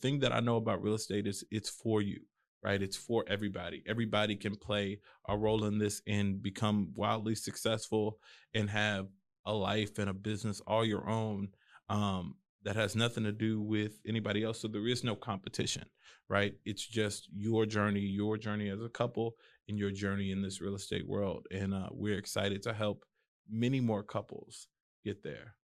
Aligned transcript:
thing 0.00 0.20
that 0.20 0.32
I 0.32 0.40
know 0.40 0.56
about 0.56 0.82
real 0.82 0.94
estate 0.94 1.26
is 1.26 1.44
it's 1.50 1.70
for 1.70 2.02
you, 2.02 2.20
right? 2.62 2.80
It's 2.82 2.96
for 2.96 3.24
everybody. 3.28 3.82
Everybody 3.86 4.36
can 4.36 4.56
play 4.56 5.00
a 5.28 5.36
role 5.36 5.64
in 5.64 5.78
this 5.78 6.02
and 6.06 6.42
become 6.42 6.92
wildly 6.94 7.34
successful 7.34 8.18
and 8.54 8.70
have 8.70 9.08
a 9.46 9.52
life 9.52 9.98
and 9.98 10.10
a 10.10 10.14
business 10.14 10.60
all 10.66 10.84
your 10.84 11.08
own. 11.08 11.48
Um, 11.88 12.36
that 12.62 12.76
has 12.76 12.94
nothing 12.94 13.24
to 13.24 13.32
do 13.32 13.60
with 13.60 13.92
anybody 14.06 14.44
else. 14.44 14.60
So 14.60 14.68
there 14.68 14.86
is 14.86 15.02
no 15.02 15.14
competition, 15.14 15.84
right? 16.28 16.54
It's 16.64 16.86
just 16.86 17.28
your 17.34 17.66
journey, 17.66 18.00
your 18.00 18.36
journey 18.36 18.68
as 18.68 18.82
a 18.82 18.88
couple, 18.88 19.36
and 19.68 19.78
your 19.78 19.90
journey 19.90 20.30
in 20.30 20.42
this 20.42 20.60
real 20.60 20.74
estate 20.74 21.08
world. 21.08 21.46
And 21.50 21.72
uh, 21.72 21.88
we're 21.92 22.18
excited 22.18 22.62
to 22.64 22.74
help 22.74 23.04
many 23.48 23.80
more 23.80 24.02
couples 24.02 24.68
get 25.04 25.22
there. 25.22 25.54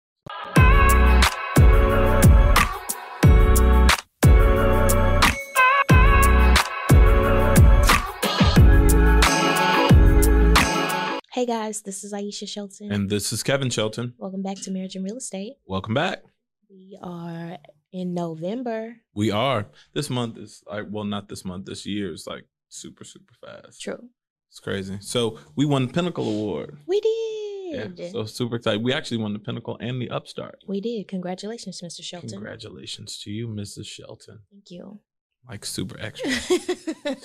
Hey 11.37 11.45
guys, 11.45 11.83
this 11.83 12.03
is 12.03 12.15
Aisha 12.15 12.49
Shelton. 12.49 12.91
And 12.91 13.11
this 13.11 13.31
is 13.31 13.43
Kevin 13.43 13.69
Shelton. 13.69 14.15
Welcome 14.17 14.43
back 14.43 14.57
to 14.63 14.71
Marriage 14.71 14.97
and 14.97 15.05
Real 15.05 15.19
Estate. 15.19 15.57
Welcome 15.67 15.93
back. 15.93 16.23
We 16.71 16.99
are 17.03 17.59
in 17.93 18.15
November. 18.15 18.97
We 19.15 19.31
are. 19.33 19.67
This 19.93 20.09
month 20.09 20.39
is 20.39 20.63
like, 20.67 20.87
well, 20.89 21.05
not 21.05 21.29
this 21.29 21.45
month, 21.45 21.67
this 21.67 21.85
year 21.85 22.11
is 22.11 22.27
like 22.27 22.47
super, 22.71 23.05
super 23.05 23.35
fast. 23.35 23.83
True. 23.83 24.09
It's 24.49 24.61
crazy. 24.61 24.97
So 25.03 25.39
we 25.57 25.67
won 25.67 25.87
the 25.87 25.93
Pinnacle 25.93 26.27
Award. 26.27 26.79
We 26.87 27.03
did. 27.03 27.99
Yeah, 27.99 28.09
so 28.13 28.25
super 28.25 28.57
excited. 28.57 28.83
We 28.83 28.95
actually 28.95 29.19
won 29.19 29.35
the 29.35 29.39
Pinnacle 29.39 29.77
and 29.79 30.01
the 30.01 30.09
Upstart. 30.09 30.61
we 30.67 30.81
did. 30.81 31.07
Congratulations, 31.07 31.83
Mr. 31.85 32.03
Shelton. 32.03 32.31
Congratulations 32.31 33.19
to 33.25 33.31
you, 33.31 33.47
Mrs. 33.47 33.85
Shelton. 33.85 34.39
Thank 34.51 34.71
you. 34.71 35.01
Like 35.47 35.67
super 35.67 36.01
extra. 36.01 36.31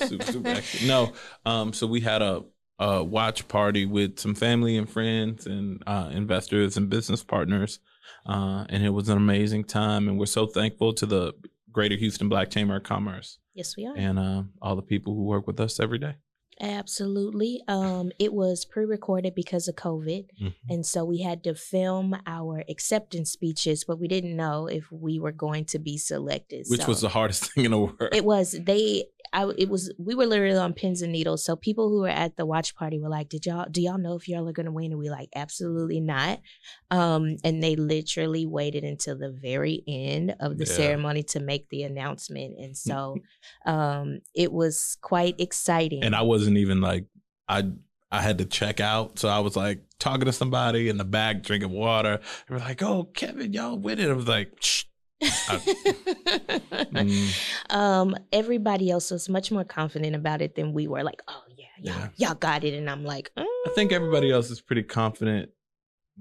super, 0.06 0.26
super 0.26 0.50
extra. 0.50 0.86
No, 0.86 1.14
um, 1.46 1.72
so 1.72 1.88
we 1.88 2.02
had 2.02 2.22
a, 2.22 2.44
a 2.82 3.04
watch 3.04 3.48
party 3.48 3.86
with 3.86 4.20
some 4.20 4.34
family 4.36 4.76
and 4.76 4.90
friends 4.90 5.46
and 5.46 5.82
uh, 5.88 6.10
investors 6.12 6.78
and 6.78 6.90
business 6.90 7.24
partners, 7.24 7.80
uh, 8.26 8.66
and 8.70 8.84
it 8.84 8.90
was 8.90 9.08
an 9.10 9.18
amazing 9.18 9.64
time. 9.66 10.08
And 10.08 10.18
we're 10.20 10.26
so 10.40 10.48
thankful 10.48 10.92
to 10.94 11.06
the 11.06 11.34
Greater 11.72 11.96
Houston 11.96 12.28
Black 12.28 12.50
Chamber 12.50 12.76
of 12.78 12.84
Commerce 12.84 13.38
yes, 13.54 13.76
we 13.78 13.86
are. 13.86 13.96
and 13.96 14.18
uh, 14.20 14.44
all 14.62 14.76
the 14.76 14.82
people 14.94 15.14
who 15.16 15.24
work 15.24 15.46
with 15.48 15.60
us 15.60 15.80
every 15.80 16.00
day. 16.00 16.16
Absolutely. 16.76 17.62
Um, 17.68 18.12
it 18.20 18.34
was 18.34 18.66
pre-recorded 18.66 19.34
because 19.36 19.68
of 19.68 19.76
COVID, 19.76 20.26
Mhm. 20.42 20.54
and 20.70 20.86
so 20.86 21.04
we 21.06 21.22
had 21.22 21.44
to 21.46 21.56
film 21.56 22.16
our 22.26 22.64
acceptance 22.70 23.32
speeches, 23.32 23.84
but 23.88 24.00
we 24.00 24.08
didn't 24.08 24.36
know 24.36 24.68
if 24.68 24.92
we 24.92 25.20
were 25.20 25.32
going 25.32 25.66
to 25.66 25.80
be 25.80 25.98
selected. 25.98 26.66
Which 26.70 26.82
so 26.82 26.88
was 26.88 27.02
the 27.02 27.10
hardest 27.10 27.46
thing 27.54 27.66
in 27.66 27.72
the 27.72 27.80
world. 27.80 28.10
it 28.14 28.26
was 28.26 28.56
they. 28.66 29.06
I 29.34 29.50
it 29.58 29.70
was 29.70 29.94
we 29.98 30.16
were 30.16 30.26
literally 30.26 30.58
on 30.58 30.74
pins 30.74 31.02
and 31.02 31.12
needles. 31.12 31.44
So 31.46 31.56
people 31.56 31.90
who 31.90 32.02
were 32.02 32.10
at 32.10 32.38
the 32.38 32.46
watch 32.46 32.76
party 32.76 33.00
were 33.00 33.10
like, 33.10 33.30
"Did 33.30 33.46
y'all 33.46 33.68
do 33.70 33.82
y'all 33.82 33.98
know 33.98 34.16
if 34.16 34.28
y'all 34.28 34.48
are 34.48 34.54
gonna 34.54 34.72
win?" 34.72 34.92
And 34.92 35.00
we 35.00 35.10
like, 35.10 35.30
absolutely 35.36 36.00
not. 36.02 36.40
Um, 36.90 37.38
and 37.44 37.64
they 37.64 37.76
literally 37.76 38.46
waited 38.46 38.84
until 38.84 39.18
the 39.18 39.32
very 39.32 39.84
end 39.88 40.36
of 40.40 40.58
the 40.58 40.66
Yeah. 40.66 40.74
ceremony 40.74 41.24
to 41.24 41.40
make 41.40 41.70
the 41.70 41.84
announcement, 41.84 42.58
and 42.60 42.76
so 42.76 43.18
um, 43.66 44.20
it 44.36 44.52
was 44.52 44.98
quite 45.02 45.40
exciting. 45.40 46.04
and 46.04 46.16
I 46.16 46.22
wasn't 46.24 46.58
even 46.58 46.82
like 46.82 47.06
I 47.48 47.72
I 48.12 48.22
had 48.22 48.40
to 48.40 48.46
check 48.46 48.82
out, 48.82 49.20
so 49.20 49.30
I 49.30 49.40
was 49.40 49.56
like 49.56 49.84
talking 49.98 50.26
to 50.26 50.34
somebody 50.34 50.90
in 50.90 50.98
the 50.98 51.06
back, 51.06 51.44
drinking 51.44 51.72
water. 51.72 52.20
They 52.48 52.54
were 52.54 52.60
like, 52.60 52.84
"Oh, 52.84 53.06
Kevin, 53.06 53.54
y'all 53.54 53.78
with 53.78 54.00
it?" 54.02 54.10
I 54.10 54.14
was 54.14 54.28
like, 54.28 54.52
Shh. 54.60 54.84
Mm. 55.22 57.32
um, 57.76 58.16
everybody 58.32 58.90
else 58.90 59.12
was 59.12 59.30
much 59.30 59.52
more 59.52 59.64
confident 59.64 60.16
about 60.16 60.42
it 60.42 60.56
than 60.56 60.74
we 60.74 60.88
were. 60.88 61.04
Like, 61.04 61.22
oh 61.28 61.44
yeah, 61.56 61.66
y'all, 61.80 62.10
Yeah. 62.18 62.28
y'all 62.30 62.36
got 62.36 62.64
it, 62.64 62.74
and 62.74 62.90
I'm 62.90 63.04
like, 63.04 63.32
I 63.38 63.46
think 63.76 63.92
everybody 63.92 64.32
else 64.32 64.50
is 64.50 64.62
pretty 64.62 64.84
confident, 64.84 65.50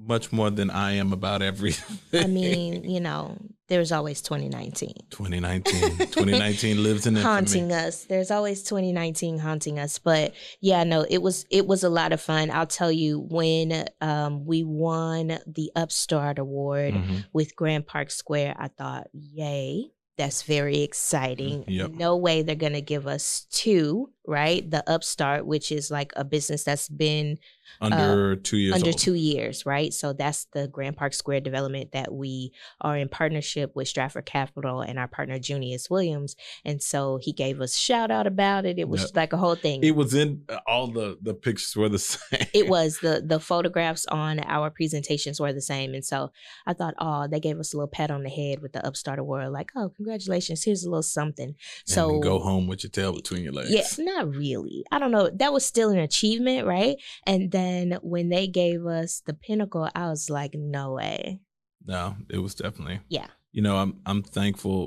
much 0.07 0.33
more 0.33 0.51
than 0.51 0.71
I 0.71 0.93
am 0.93 1.13
about 1.13 1.43
everything. 1.43 1.99
I 2.13 2.27
mean, 2.27 2.85
you 2.91 3.01
know, 3.01 3.37
there's 3.69 3.93
always 3.93 4.21
2019 4.23 4.93
2019, 5.11 5.97
2019 5.99 6.83
lives 6.83 7.07
in 7.07 7.15
haunting 7.17 7.71
us. 7.73 8.05
There's 8.05 8.31
always 8.31 8.63
2019 8.65 9.39
haunting 9.39 9.79
us. 9.79 9.99
But 9.99 10.35
yeah, 10.61 10.83
no, 10.85 11.07
it 11.09 11.19
was 11.23 11.47
it 11.51 11.67
was 11.67 11.85
a 11.85 11.89
lot 11.91 12.13
of 12.13 12.21
fun. 12.21 12.51
I'll 12.51 12.67
tell 12.67 12.91
you 12.91 13.21
when 13.21 13.87
um, 14.01 14.45
we 14.45 14.65
won 14.65 15.39
the 15.47 15.71
Upstart 15.77 16.39
Award 16.39 16.95
Mhm. 16.95 17.25
with 17.33 17.55
Grand 17.55 17.87
Park 17.87 18.11
Square, 18.11 18.57
I 18.59 18.69
thought, 18.69 19.09
yay. 19.13 19.91
That's 20.19 20.43
very 20.43 20.81
exciting. 20.83 21.65
Yep. 21.67 21.93
No 21.93 22.15
way 22.19 22.43
they're 22.43 22.55
going 22.55 22.75
to 22.75 22.83
give 22.83 23.07
us 23.07 23.47
two, 23.51 24.11
right? 24.27 24.69
The 24.71 24.89
Upstart, 24.89 25.47
which 25.47 25.73
is 25.73 25.91
like 25.91 26.13
a 26.17 26.25
business 26.25 26.65
that's 26.65 26.89
been 26.89 27.39
Under 27.81 28.37
two 28.37 28.57
years 28.59 28.73
uh, 28.73 28.77
under 28.77 28.89
old. 28.89 28.99
two 28.99 29.15
years, 29.15 29.65
right? 29.65 29.93
So 29.95 30.13
that's 30.13 30.47
the 30.53 30.69
Grand 30.69 30.97
Park 30.97 31.15
Square 31.15 31.41
development 31.41 31.93
that 31.93 32.13
we 32.13 32.53
are 32.81 32.97
in 32.97 33.09
partnership 33.09 33.73
with 33.75 33.89
Stratford 33.89 34.27
Capital 34.27 34.81
and 34.83 34.99
our 34.99 35.09
partner 35.09 35.39
Junius 35.39 35.89
Williams. 35.89 36.37
And 36.65 36.83
so 36.83 37.19
he 37.23 37.33
gave 37.33 37.61
us 37.61 37.77
shout 37.77 38.11
out 38.11 38.27
about 38.27 38.67
it. 38.67 38.79
It 38.79 38.89
was 38.89 39.03
Yep. 39.03 39.11
like 39.17 39.33
a 39.33 39.37
whole 39.37 39.55
thing. 39.55 39.83
It 39.83 39.97
was 39.97 40.15
in 40.15 40.45
all 40.67 40.89
the 40.89 41.17
the 41.23 41.35
pictures 41.35 41.75
were 41.77 41.89
the 41.89 41.99
same. 41.99 42.47
it 42.53 42.69
was 42.69 42.99
the 42.99 43.23
the 43.25 43.41
photographs 43.41 44.05
on 44.07 44.41
our 44.41 44.71
presentations 44.71 45.41
were 45.41 45.53
the 45.53 45.61
same 45.61 45.95
and 45.95 46.05
so 46.05 46.31
i 46.67 46.73
thought 46.73 46.95
oh 46.99 47.27
they 47.29 47.41
gave 47.41 47.59
us 47.59 47.73
a 47.73 47.77
little 47.77 47.89
pat 47.89 48.11
on 48.11 48.23
the 48.23 48.29
head 48.31 48.61
with 48.61 48.73
the 48.73 48.85
upstart 48.87 49.19
award 49.19 49.49
like 49.51 49.71
oh 49.77 49.89
congratulations 49.97 50.65
here's 50.65 50.85
a 50.85 50.89
little 50.91 51.03
something 51.03 51.55
so 51.87 52.07
and 52.07 52.15
then 52.15 52.21
go 52.21 52.39
home 52.39 52.67
with 52.67 52.83
your 52.83 52.91
tail 52.91 53.13
between 53.13 53.43
your 53.43 53.53
legs. 53.53 53.71
yeah 53.71 53.83
not 54.15 54.35
really 54.35 54.85
i 54.93 54.99
don't 54.99 55.11
know 55.17 55.31
that 55.41 55.53
was 55.53 55.65
still 55.65 55.91
an 55.91 55.99
achievement 55.99 56.67
right 56.67 56.97
and 57.27 57.51
then 57.53 57.99
when 58.03 58.29
they 58.29 58.47
gave 58.47 58.85
us 58.87 59.23
the 59.27 59.35
pinnacle 59.35 59.89
i 59.95 60.09
was 60.09 60.29
like 60.31 60.55
no 60.55 60.93
way 61.01 61.41
No, 61.87 62.15
it 62.29 62.39
was 62.45 62.55
definitely. 62.55 63.01
Yeah. 63.09 63.29
You 63.57 63.63
know, 63.65 63.77
I'm 63.83 63.93
I'm 64.11 64.23
thankful 64.23 64.79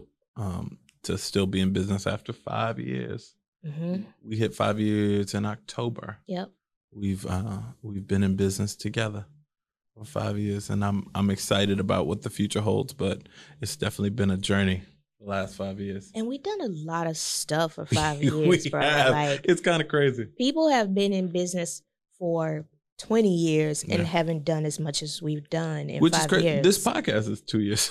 um 0.44 0.78
to 1.08 1.18
still 1.18 1.48
be 1.48 1.60
in 1.60 1.74
business 1.74 2.06
after 2.08 2.32
five 2.34 2.76
years. 2.80 3.36
hmm 3.66 3.98
We 4.28 4.38
hit 4.38 4.54
five 4.64 4.78
years 4.80 5.34
in 5.34 5.44
October. 5.46 6.08
yep 6.28 6.50
We've 7.04 7.26
uh 7.38 7.62
we've 7.82 8.08
been 8.14 8.24
in 8.24 8.36
business 8.36 8.76
together 8.86 9.26
for 9.94 10.06
five 10.06 10.38
years 10.38 10.70
and 10.72 10.84
I'm 10.88 11.00
I'm 11.18 11.30
excited 11.32 11.80
about 11.80 12.08
what 12.08 12.22
the 12.22 12.30
future 12.40 12.62
holds, 12.62 12.94
but 12.94 13.18
it's 13.62 13.76
definitely 13.84 14.12
been 14.22 14.32
a 14.32 14.38
journey 14.52 14.80
the 15.20 15.26
last 15.30 15.56
five 15.56 15.80
years. 15.80 16.12
and 16.16 16.28
we've 16.28 16.44
done 16.44 16.62
a 16.62 16.68
lot 16.70 17.08
of 17.08 17.18
stuff 17.18 17.74
for 17.74 17.86
five 18.02 18.22
years 18.24 18.68
bro 18.68 18.82
have. 18.82 19.12
like 19.12 19.42
it's 19.46 19.62
kind 19.62 19.82
of 19.82 19.88
crazy. 19.88 20.26
people 20.38 20.70
have 20.70 20.94
been 20.94 21.14
in 21.14 21.28
business 21.32 21.82
for 22.20 22.66
20 23.00 23.28
years 23.34 23.84
and 23.84 24.06
haven't 24.06 24.46
done 24.46 24.66
as 24.66 24.80
much 24.80 25.02
as 25.02 25.22
we've 25.22 25.50
done 25.50 25.90
in 25.90 26.00
Which 26.02 26.14
five 26.14 26.22
is 26.22 26.28
crazy. 26.28 26.46
years 26.46 26.64
This 26.64 26.84
podcast 26.86 27.30
is 27.30 27.42
two 27.42 27.60
years. 27.60 27.90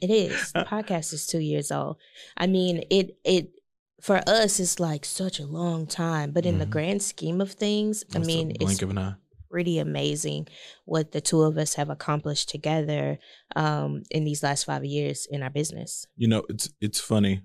It 0.00 0.10
is. 0.10 0.52
The 0.52 0.60
podcast 0.68 1.12
is 1.12 1.26
two 1.26 1.38
years 1.40 1.70
old. 1.72 1.96
I 2.36 2.46
mean, 2.46 2.82
it 2.90 3.16
it 3.24 3.52
for 4.00 4.20
us 4.28 4.58
it's 4.60 4.78
like 4.80 5.04
such 5.04 5.38
a 5.40 5.46
long 5.46 5.86
time, 5.86 6.32
but 6.32 6.44
in 6.44 6.58
the 6.58 6.66
Mhm. 6.66 6.70
grand 6.70 7.02
scheme 7.02 7.40
of 7.40 7.52
things, 7.52 8.04
I 8.14 8.18
It's 8.18 8.26
mean, 8.26 8.48
blink 8.58 8.72
it's 8.72 8.82
of 8.82 8.90
an 8.90 8.98
eye. 8.98 9.14
Pretty 9.52 9.78
amazing 9.78 10.48
what 10.86 11.12
the 11.12 11.20
two 11.20 11.42
of 11.42 11.58
us 11.58 11.74
have 11.74 11.90
accomplished 11.90 12.48
together 12.48 13.18
um, 13.54 14.02
in 14.10 14.24
these 14.24 14.42
last 14.42 14.64
five 14.64 14.82
years 14.84 15.26
in 15.30 15.42
our 15.42 15.50
business. 15.50 16.06
you 16.16 16.26
know 16.26 16.42
it's 16.48 16.70
it's 16.80 16.98
funny 17.00 17.42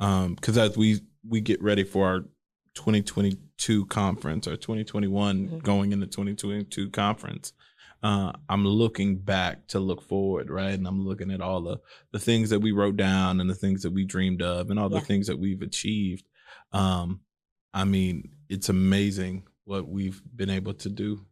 um 0.00 0.34
because 0.34 0.58
as 0.58 0.76
we 0.76 1.00
we 1.26 1.40
get 1.40 1.62
ready 1.62 1.82
for 1.82 2.06
our 2.06 2.20
2022 2.74 3.86
conference 3.86 4.46
or 4.46 4.56
2021 4.56 5.48
Mhm. 5.48 5.62
going 5.62 5.92
into 5.92 6.06
2022 6.06 6.90
conference 6.90 7.52
uh 8.02 8.30
i'm 8.50 8.66
looking 8.66 9.16
back 9.16 9.66
to 9.68 9.80
look 9.80 10.02
forward 10.02 10.50
right 10.50 10.74
and 10.74 10.86
i'm 10.86 11.02
looking 11.06 11.30
at 11.30 11.40
all 11.40 11.62
the 11.62 11.78
the 12.12 12.18
things 12.18 12.50
that 12.50 12.60
we 12.60 12.72
wrote 12.72 12.96
down 12.96 13.40
and 13.40 13.48
the 13.48 13.54
things 13.54 13.82
that 13.82 13.92
we 13.92 14.04
dreamed 14.04 14.42
of 14.42 14.68
and 14.70 14.78
all 14.78 14.90
the 14.90 15.00
things 15.00 15.26
that 15.26 15.38
we've 15.38 15.62
achieved 15.62 16.26
um 16.72 17.20
i 17.72 17.82
mean 17.84 18.28
it's 18.50 18.68
amazing 18.68 19.42
what 19.64 19.88
we've 19.88 20.20
been 20.34 20.50
able 20.50 20.74
to 20.74 20.90
do 20.90 21.24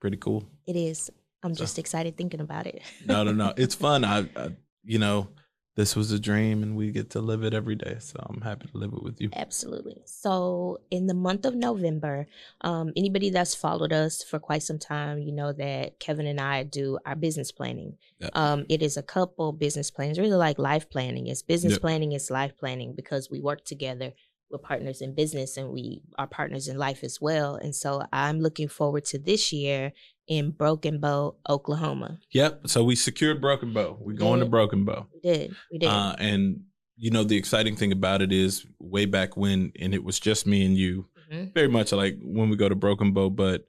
pretty 0.00 0.16
cool 0.16 0.44
It 0.66 0.76
is. 0.76 1.10
I'm 1.42 1.54
So- 1.54 1.64
just 1.64 1.78
excited 1.78 2.16
thinking 2.16 2.40
about 2.40 2.66
it. 2.66 2.82
no 3.06 3.22
no 3.24 3.32
no 3.32 3.52
it's 3.62 3.74
fun 3.74 4.04
I, 4.04 4.18
I 4.36 4.50
you 4.84 4.98
know 4.98 5.28
this 5.76 5.94
was 5.96 6.10
a 6.12 6.18
dream 6.18 6.62
and 6.64 6.76
we 6.76 6.90
get 6.90 7.10
to 7.10 7.20
live 7.20 7.42
it 7.44 7.54
every 7.54 7.76
day 7.76 7.96
so 8.00 8.16
i'm 8.28 8.40
happy 8.42 8.66
to 8.68 8.76
live 8.76 8.92
it 8.92 9.02
with 9.02 9.20
you 9.20 9.30
Absolutely. 9.34 10.02
So, 10.04 10.78
in 10.90 11.06
the 11.06 11.14
month 11.14 11.44
of 11.46 11.54
November, 11.54 12.26
um, 12.62 12.92
anybody 12.96 13.30
that's 13.30 13.54
followed 13.54 13.92
us 13.92 14.22
for 14.22 14.38
quite 14.38 14.62
some 14.62 14.78
time, 14.78 15.18
you 15.20 15.32
know 15.32 15.52
that 15.52 15.98
Kevin 16.00 16.26
and 16.26 16.40
I 16.40 16.64
do 16.64 16.98
our 17.06 17.16
business 17.16 17.50
planning. 17.52 17.96
Yeah. 18.18 18.28
Um, 18.34 18.66
it 18.68 18.82
is 18.82 18.96
a 18.96 19.02
couple 19.02 19.52
business 19.52 19.90
plans, 19.90 20.18
really 20.18 20.36
like 20.36 20.58
life 20.58 20.90
planning. 20.90 21.26
It's 21.28 21.42
business 21.42 21.74
Yep. 21.74 21.80
planning, 21.80 22.12
it's 22.12 22.30
life 22.30 22.54
planning 22.58 22.92
because 22.94 23.30
we 23.30 23.40
work 23.40 23.64
together. 23.64 24.12
We're 24.50 24.58
partners 24.58 25.00
in 25.00 25.14
business 25.14 25.56
and 25.56 25.70
we 25.70 26.02
are 26.18 26.26
partners 26.26 26.66
in 26.66 26.76
life 26.76 27.04
as 27.04 27.20
well. 27.20 27.54
And 27.54 27.74
so, 27.74 28.02
I'm 28.12 28.40
looking 28.40 28.68
forward 28.68 29.04
to 29.06 29.18
this 29.18 29.52
year 29.52 29.92
in 30.26 30.50
Broken 30.50 30.98
Bow, 30.98 31.36
Oklahoma. 31.48 32.18
Yep. 32.32 32.66
So 32.68 32.82
we 32.84 32.96
secured 32.96 33.40
Broken 33.40 33.72
Bow. 33.72 33.96
We're 34.00 34.16
going 34.16 34.40
to. 34.40 34.46
Broken 34.46 34.84
Bow. 34.84 35.06
We 35.14 35.20
did. 35.20 35.54
We 35.70 35.78
did. 35.78 35.88
Uh, 35.88 36.16
and 36.18 36.62
you 36.96 37.10
know, 37.10 37.24
the 37.24 37.36
exciting 37.36 37.76
thing 37.76 37.92
about 37.92 38.20
it 38.22 38.30
is 38.32 38.66
way 38.78 39.06
back 39.06 39.36
when, 39.36 39.72
and 39.80 39.94
it 39.94 40.04
was 40.04 40.20
just 40.20 40.46
me 40.46 40.66
and 40.66 40.76
you, 40.76 41.06
Mhm. 41.32 41.54
very 41.54 41.68
much 41.68 41.92
like 41.92 42.18
when 42.22 42.50
we 42.50 42.56
go 42.56 42.68
to 42.68 42.74
Broken 42.74 43.12
Bow, 43.12 43.30
but 43.30 43.66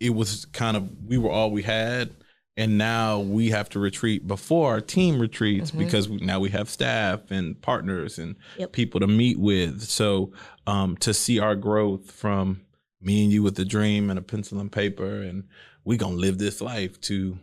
it 0.00 0.10
was 0.10 0.44
kind 0.46 0.76
of 0.76 0.90
we 1.06 1.16
were 1.18 1.30
all 1.30 1.50
we 1.50 1.62
had, 1.62 2.10
and 2.56 2.78
now 2.78 3.18
we 3.20 3.50
have 3.50 3.68
to 3.70 3.78
retreat 3.78 4.26
before 4.26 4.70
our 4.70 4.80
team 4.80 5.18
retreats 5.20 5.70
Mhm. 5.70 5.78
because 5.78 6.08
we, 6.08 6.16
now 6.18 6.40
we 6.40 6.50
have 6.50 6.70
staff 6.70 7.30
and 7.30 7.60
partners 7.60 8.18
and 8.18 8.36
Yep. 8.58 8.72
people 8.72 9.00
to 9.00 9.06
meet 9.06 9.38
with. 9.38 9.82
So 9.82 10.32
um, 10.66 10.96
to 10.98 11.12
see 11.14 11.38
our 11.38 11.54
growth 11.54 12.10
from 12.10 12.62
me 13.00 13.22
and 13.24 13.32
you 13.32 13.42
with 13.42 13.58
a 13.58 13.64
dream 13.64 14.08
and 14.10 14.18
a 14.18 14.22
pencil 14.22 14.58
and 14.58 14.72
paper, 14.72 15.22
and 15.22 15.44
we 15.84 15.96
gonna 15.96 16.16
live 16.16 16.38
this 16.38 16.60
life 16.60 17.00
to, 17.02 17.38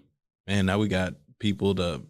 man. 0.47 0.65
Now 0.65 0.79
we 0.79 0.87
got 0.87 1.13
people 1.39 1.75
to 1.75 2.01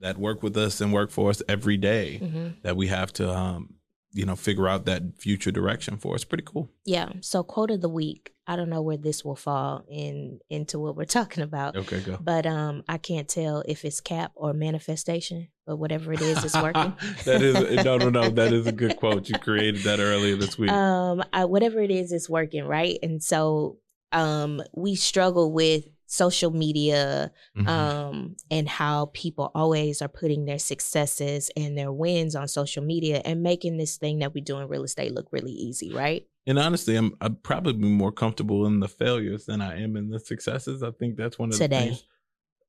that 0.00 0.16
work 0.18 0.42
with 0.42 0.56
us 0.56 0.80
and 0.80 0.92
work 0.92 1.10
for 1.10 1.30
us 1.30 1.42
every 1.48 1.76
day 1.78 2.18
hmm 2.18 2.48
that 2.62 2.76
we 2.76 2.86
have 2.88 3.12
to 3.14 3.30
um, 3.30 3.74
you 4.14 4.24
know 4.24 4.36
figure 4.36 4.68
out 4.68 4.86
that 4.86 5.18
future 5.18 5.50
direction 5.50 5.98
for. 5.98 6.14
It's 6.14 6.24
pretty 6.24 6.44
cool. 6.46 6.70
Yeah. 6.84 7.10
So 7.20 7.42
quote 7.42 7.70
of 7.70 7.80
the 7.80 7.88
week. 7.88 8.30
I 8.46 8.56
don't 8.56 8.68
know 8.68 8.82
where 8.82 8.98
this 8.98 9.24
will 9.24 9.36
fall 9.36 9.84
in 9.88 10.38
into 10.48 10.78
what 10.78 10.96
we're 10.96 11.04
talking 11.20 11.42
about. 11.42 11.76
Okay, 11.76 12.00
go. 12.00 12.18
But 12.20 12.46
um, 12.46 12.84
I 12.88 12.98
can't 12.98 13.28
tell 13.28 13.62
if 13.66 13.84
it's 13.84 14.00
cap 14.00 14.32
or 14.34 14.52
manifestation, 14.52 15.48
but 15.66 15.76
whatever 15.76 16.12
it 16.12 16.20
is, 16.20 16.44
it's 16.44 16.54
working. 16.54 16.94
that 17.24 17.42
is 17.42 17.84
no, 17.84 17.98
no, 17.98 18.08
no. 18.08 18.30
That 18.34 18.52
is 18.52 18.66
a 18.66 18.72
good 18.72 18.96
quote. 18.96 19.28
You 19.28 19.38
created 19.38 19.82
that 19.82 19.98
earlier 19.98 20.36
this 20.36 20.56
week. 20.58 20.70
um, 20.70 21.22
I, 21.32 21.44
whatever 21.46 21.80
it 21.80 21.90
is, 21.90 22.12
it's 22.12 22.30
working, 22.30 22.64
right? 22.64 22.98
And 23.02 23.22
so, 23.22 23.78
um, 24.12 24.62
we 24.74 24.94
struggle 24.94 25.50
with 25.52 25.86
social 26.14 26.50
media, 26.50 27.32
Mhm. 27.56 27.66
um, 27.68 28.36
and 28.50 28.68
how 28.68 29.06
people 29.12 29.50
always 29.54 30.00
are 30.00 30.08
putting 30.08 30.44
their 30.44 30.58
successes 30.58 31.50
and 31.56 31.76
their 31.76 31.92
wins 31.92 32.34
on 32.36 32.46
social 32.48 32.84
media 32.84 33.20
and 33.24 33.42
making 33.42 33.76
this 33.78 33.96
thing 33.96 34.20
that 34.20 34.32
we 34.34 34.40
do 34.40 34.58
in 34.58 34.68
real 34.68 34.84
estate 34.84 35.12
look 35.12 35.28
really 35.32 35.52
easy, 35.52 35.92
right? 35.92 36.26
and 36.46 36.58
honestly, 36.58 36.94
I'm 36.94 37.14
I'd 37.22 37.42
probably 37.42 37.72
be 37.72 37.88
more 37.88 38.12
comfortable 38.12 38.66
in 38.66 38.80
the 38.80 38.88
failures 38.88 39.46
than 39.46 39.62
I 39.62 39.80
am 39.82 39.96
in 39.96 40.10
the 40.10 40.20
successes. 40.20 40.82
I 40.82 40.90
think 40.90 41.16
that's 41.16 41.38
one 41.38 41.48
of 41.50 41.58
the 41.58 41.64
Today. 41.64 41.86
things. 41.86 42.04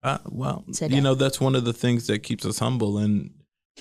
Uh, 0.02 0.20
well, 0.30 0.64
Today. 0.72 0.96
you 0.96 1.02
know, 1.02 1.14
that's 1.14 1.42
one 1.42 1.56
of 1.56 1.66
the 1.66 1.74
things 1.74 2.08
that 2.08 2.20
keeps 2.20 2.46
us 2.46 2.60
humble. 2.60 2.98
And 3.00 3.32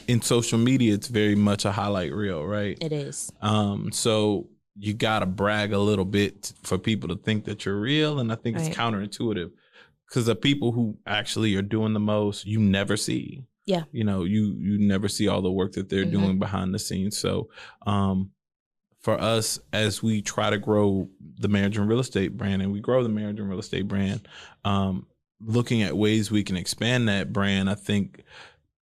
in 0.08 0.20
social 0.20 0.58
media, 0.58 0.94
it's 0.94 1.06
very 1.06 1.36
much 1.36 1.64
a 1.64 1.70
highlight 1.70 2.12
reel, 2.12 2.44
right? 2.44 2.76
It 2.80 2.92
is. 2.92 3.30
Um, 3.40 3.92
so 3.92 4.48
you 4.76 4.92
gotta 4.94 5.26
brag 5.26 5.72
a 5.72 5.78
little 5.78 6.04
bit 6.04 6.52
for 6.62 6.78
people 6.78 7.08
to 7.08 7.16
think 7.16 7.44
that 7.44 7.64
you're 7.64 7.80
real, 7.80 8.18
and 8.18 8.32
I 8.32 8.34
think 8.34 8.56
Right. 8.56 8.68
it's 8.68 8.76
counterintuitive 8.76 9.50
because 10.08 10.26
the 10.26 10.34
people 10.36 10.72
who 10.72 10.98
actually 11.06 11.54
are 11.56 11.62
doing 11.62 11.92
the 11.92 12.00
most, 12.00 12.46
you 12.46 12.58
never 12.60 12.96
see. 12.96 13.44
Yeah. 13.66 13.84
you 13.92 14.04
know, 14.04 14.24
you 14.24 14.54
you 14.58 14.76
never 14.78 15.08
see 15.08 15.26
all 15.26 15.40
the 15.40 15.50
work 15.50 15.72
that 15.72 15.88
they're 15.88 16.04
Mhm. 16.04 16.10
doing 16.10 16.38
behind 16.38 16.74
the 16.74 16.78
scenes. 16.78 17.16
So, 17.16 17.48
um, 17.86 18.30
for 19.00 19.18
us, 19.18 19.58
as 19.72 20.02
we 20.02 20.20
try 20.20 20.50
to 20.50 20.58
grow 20.58 21.08
the 21.38 21.48
marriage 21.48 21.78
and 21.78 21.88
real 21.88 21.98
estate 22.00 22.36
brand, 22.36 22.60
and 22.60 22.72
we 22.72 22.80
grow 22.80 23.02
the 23.02 23.08
marriage 23.08 23.40
and 23.40 23.48
real 23.48 23.58
estate 23.58 23.88
brand, 23.88 24.28
um, 24.66 25.06
looking 25.40 25.80
at 25.82 25.96
ways 25.96 26.30
we 26.30 26.42
can 26.44 26.56
expand 26.58 27.08
that 27.08 27.32
brand, 27.32 27.70
I 27.70 27.74
think 27.74 28.22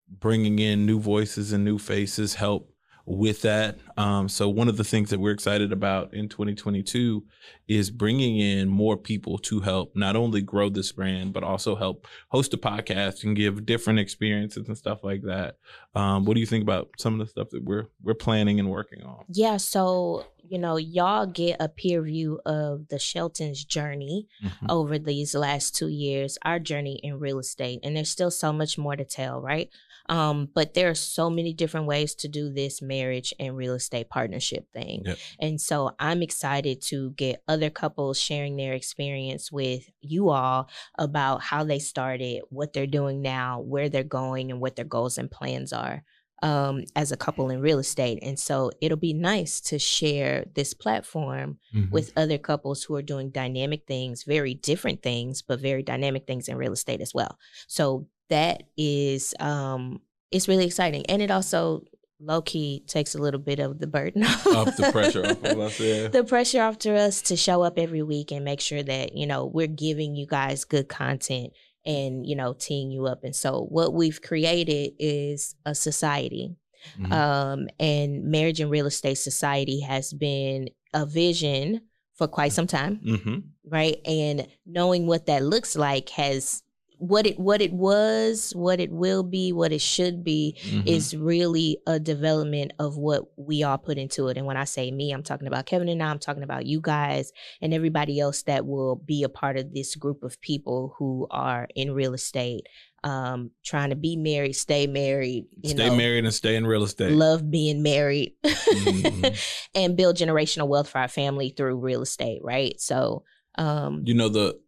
bringing 0.08 0.58
in 0.58 0.84
new 0.84 0.98
voices 0.98 1.52
and 1.52 1.64
new 1.64 1.78
faces 1.78 2.34
help 2.34 2.71
with 3.04 3.42
that. 3.42 3.78
Um, 3.96 4.28
so 4.28 4.48
one 4.48 4.68
of 4.68 4.76
the 4.76 4.84
things 4.84 5.10
that 5.10 5.20
we're 5.20 5.32
excited 5.32 5.72
about 5.72 6.14
in 6.14 6.28
2022 6.28 7.24
is 7.68 7.90
bringing 7.90 8.38
in 8.38 8.68
more 8.68 8.96
people 8.96 9.38
to 9.38 9.60
help 9.60 9.94
not 9.96 10.16
only 10.16 10.40
grow 10.40 10.68
this 10.68 10.92
brand 10.92 11.32
but 11.32 11.42
also 11.42 11.74
help 11.74 12.06
host 12.28 12.54
a 12.54 12.56
podcast 12.56 13.24
and 13.24 13.36
give 13.36 13.66
different 13.66 13.98
experiences 13.98 14.68
and 14.68 14.76
stuff 14.76 15.02
like 15.02 15.22
that. 15.22 15.56
Um, 15.94 16.24
what 16.24 16.34
do 16.34 16.40
you 16.40 16.46
think 16.46 16.62
about 16.62 16.90
some 16.98 17.14
of 17.14 17.26
the 17.26 17.30
stuff 17.30 17.50
that 17.50 17.64
we're 17.64 17.88
we're 18.02 18.14
planning 18.14 18.60
and 18.60 18.70
working 18.70 19.02
on? 19.02 19.24
Yeah, 19.28 19.56
so 19.56 20.26
you 20.52 20.58
know, 20.58 20.76
y'all 20.76 21.24
get 21.24 21.56
a 21.60 21.68
peer 21.68 22.02
view 22.02 22.38
of 22.44 22.88
the 22.88 22.98
Shelton's 22.98 23.64
journey 23.64 24.28
Mhm. 24.44 24.66
over 24.68 24.98
these 24.98 25.34
last 25.34 25.74
two 25.74 25.88
years, 25.88 26.36
our 26.44 26.58
journey 26.58 27.00
in 27.02 27.18
real 27.18 27.38
estate, 27.38 27.80
and 27.82 27.96
there's 27.96 28.10
still 28.10 28.30
so 28.30 28.52
much 28.52 28.76
more 28.76 28.94
to 28.94 29.04
tell, 29.04 29.40
right? 29.40 29.70
Um, 30.10 30.48
but 30.54 30.74
there 30.74 30.90
are 30.90 30.94
so 30.94 31.30
many 31.30 31.54
different 31.54 31.86
ways 31.86 32.14
to 32.16 32.28
do 32.28 32.52
this 32.52 32.82
marriage 32.82 33.32
and 33.38 33.56
real 33.56 33.72
estate 33.74 34.10
partnership 34.10 34.70
thing. 34.74 35.04
Yep. 35.06 35.18
And 35.40 35.60
so 35.60 35.92
I'm 35.98 36.22
excited 36.22 36.82
to 36.82 37.12
get 37.12 37.42
other 37.48 37.70
couples 37.70 38.20
sharing 38.20 38.56
their 38.56 38.74
experience 38.74 39.50
with 39.50 39.88
you 40.02 40.28
all 40.28 40.68
about 40.98 41.40
how 41.40 41.64
they 41.64 41.78
started, 41.78 42.42
what 42.50 42.74
they're 42.74 42.86
doing 42.86 43.22
now, 43.22 43.60
where 43.60 43.88
they're 43.88 44.02
going, 44.04 44.50
and 44.50 44.60
what 44.60 44.76
their 44.76 44.84
goals 44.84 45.16
and 45.16 45.30
plans 45.30 45.72
are 45.72 46.04
um, 46.42 46.84
as 46.96 47.12
a 47.12 47.16
couple 47.16 47.50
in 47.50 47.60
real 47.60 47.78
estate. 47.78 48.18
And 48.22 48.38
so 48.38 48.70
it'll 48.80 48.96
be 48.98 49.14
nice 49.14 49.60
to 49.62 49.78
share 49.78 50.44
this 50.54 50.74
platform 50.74 51.58
Mhm. 51.74 51.90
with 51.90 52.12
other 52.16 52.38
couples 52.38 52.82
who 52.82 52.94
are 52.96 53.02
doing 53.02 53.30
dynamic 53.30 53.86
things, 53.86 54.24
very 54.24 54.54
different 54.54 55.02
things, 55.02 55.40
but 55.42 55.60
very 55.60 55.82
dynamic 55.82 56.26
things 56.26 56.48
in 56.48 56.56
real 56.56 56.72
estate 56.72 57.00
as 57.00 57.14
well. 57.14 57.38
So 57.68 58.06
that 58.28 58.64
is 58.76 59.34
um 59.40 60.00
it's 60.30 60.48
really 60.48 60.64
exciting. 60.66 61.04
And 61.06 61.20
it 61.22 61.30
also 61.30 61.84
low 62.18 62.40
key 62.40 62.82
takes 62.86 63.14
a 63.14 63.18
little 63.18 63.40
bit 63.40 63.58
of 63.58 63.78
the 63.80 63.86
burden 63.86 64.22
off 64.56 64.76
the 64.76 64.88
pressure 64.92 65.26
off 65.26 65.44
of 65.44 65.58
us. 65.58 65.80
Yeah. 65.80 66.08
the 66.08 66.22
pressure 66.24 66.62
off 66.62 66.78
to 66.78 66.92
us 66.94 67.20
to 67.22 67.36
show 67.36 67.62
up 67.62 67.78
every 67.78 68.02
week 68.02 68.30
and 68.30 68.44
make 68.44 68.60
sure 68.60 68.82
that 68.82 69.14
you 69.16 69.26
know 69.26 69.44
we're 69.46 69.66
giving 69.66 70.14
you 70.14 70.26
guys 70.26 70.64
good 70.64 70.88
content 70.88 71.52
and 71.84 72.26
you 72.26 72.36
know 72.36 72.52
teeing 72.58 72.90
you 72.90 73.06
up 73.06 73.24
and 73.24 73.34
so 73.34 73.66
what 73.70 73.92
we've 73.92 74.20
created 74.22 74.92
is 74.98 75.54
a 75.66 75.74
society 75.74 76.54
Mhm. 76.98 77.12
um 77.12 77.68
and 77.78 78.24
marriage 78.24 78.60
and 78.60 78.70
real 78.70 78.86
estate 78.86 79.14
society 79.16 79.80
has 79.80 80.12
been 80.12 80.68
a 80.94 81.06
vision 81.06 81.80
for 82.14 82.26
quite 82.28 82.52
some 82.52 82.66
time 82.66 83.00
Mhm. 83.04 83.42
right 83.64 84.00
and 84.04 84.46
knowing 84.66 85.06
what 85.06 85.26
that 85.26 85.42
looks 85.42 85.76
like 85.76 86.08
has 86.10 86.62
what 87.02 87.26
it 87.26 87.36
what 87.36 87.60
it 87.60 87.72
was 87.72 88.52
what 88.54 88.78
it 88.78 88.92
will 88.92 89.24
be 89.24 89.52
what 89.52 89.72
it 89.72 89.80
should 89.80 90.22
be 90.22 90.56
Mhm. 90.64 90.86
is 90.86 91.16
really 91.16 91.78
a 91.84 91.98
development 91.98 92.72
of 92.78 92.96
what 92.96 93.24
we 93.36 93.64
all 93.64 93.76
put 93.76 93.98
into 93.98 94.28
it. 94.28 94.36
And 94.36 94.46
when 94.46 94.56
I 94.56 94.62
say 94.62 94.88
me, 94.92 95.10
I'm 95.10 95.24
talking 95.24 95.48
about 95.48 95.66
Kevin 95.66 95.88
and 95.88 96.00
I, 96.00 96.10
I'm 96.10 96.20
talking 96.20 96.44
about 96.44 96.64
you 96.64 96.80
guys 96.80 97.32
and 97.60 97.74
everybody 97.74 98.20
else 98.20 98.42
that 98.44 98.66
will 98.66 98.94
be 98.94 99.24
a 99.24 99.28
part 99.28 99.56
of 99.56 99.74
this 99.74 99.96
group 99.96 100.22
of 100.22 100.40
people 100.40 100.94
who 100.96 101.26
are 101.32 101.66
in 101.74 101.90
real 101.90 102.14
estate, 102.14 102.68
um, 103.02 103.50
trying 103.64 103.90
to 103.90 103.96
be 103.96 104.14
married, 104.14 104.52
stay 104.52 104.86
married, 104.86 105.46
you 105.60 105.70
stay 105.70 105.88
know, 105.88 105.96
married 105.96 106.24
and 106.24 106.32
stay 106.32 106.54
in 106.54 106.64
real 106.64 106.84
estate. 106.84 107.10
love 107.10 107.50
being 107.50 107.82
married, 107.82 108.34
Mhm. 108.44 109.36
and 109.74 109.96
build 109.96 110.16
generational 110.16 110.68
wealth 110.68 110.88
for 110.88 110.98
our 110.98 111.08
family 111.08 111.50
through 111.56 111.74
real 111.80 112.02
estate, 112.02 112.40
right? 112.44 112.80
So, 112.80 113.24
um, 113.58 114.02
you 114.06 114.14
know 114.14 114.28
the 114.28 114.60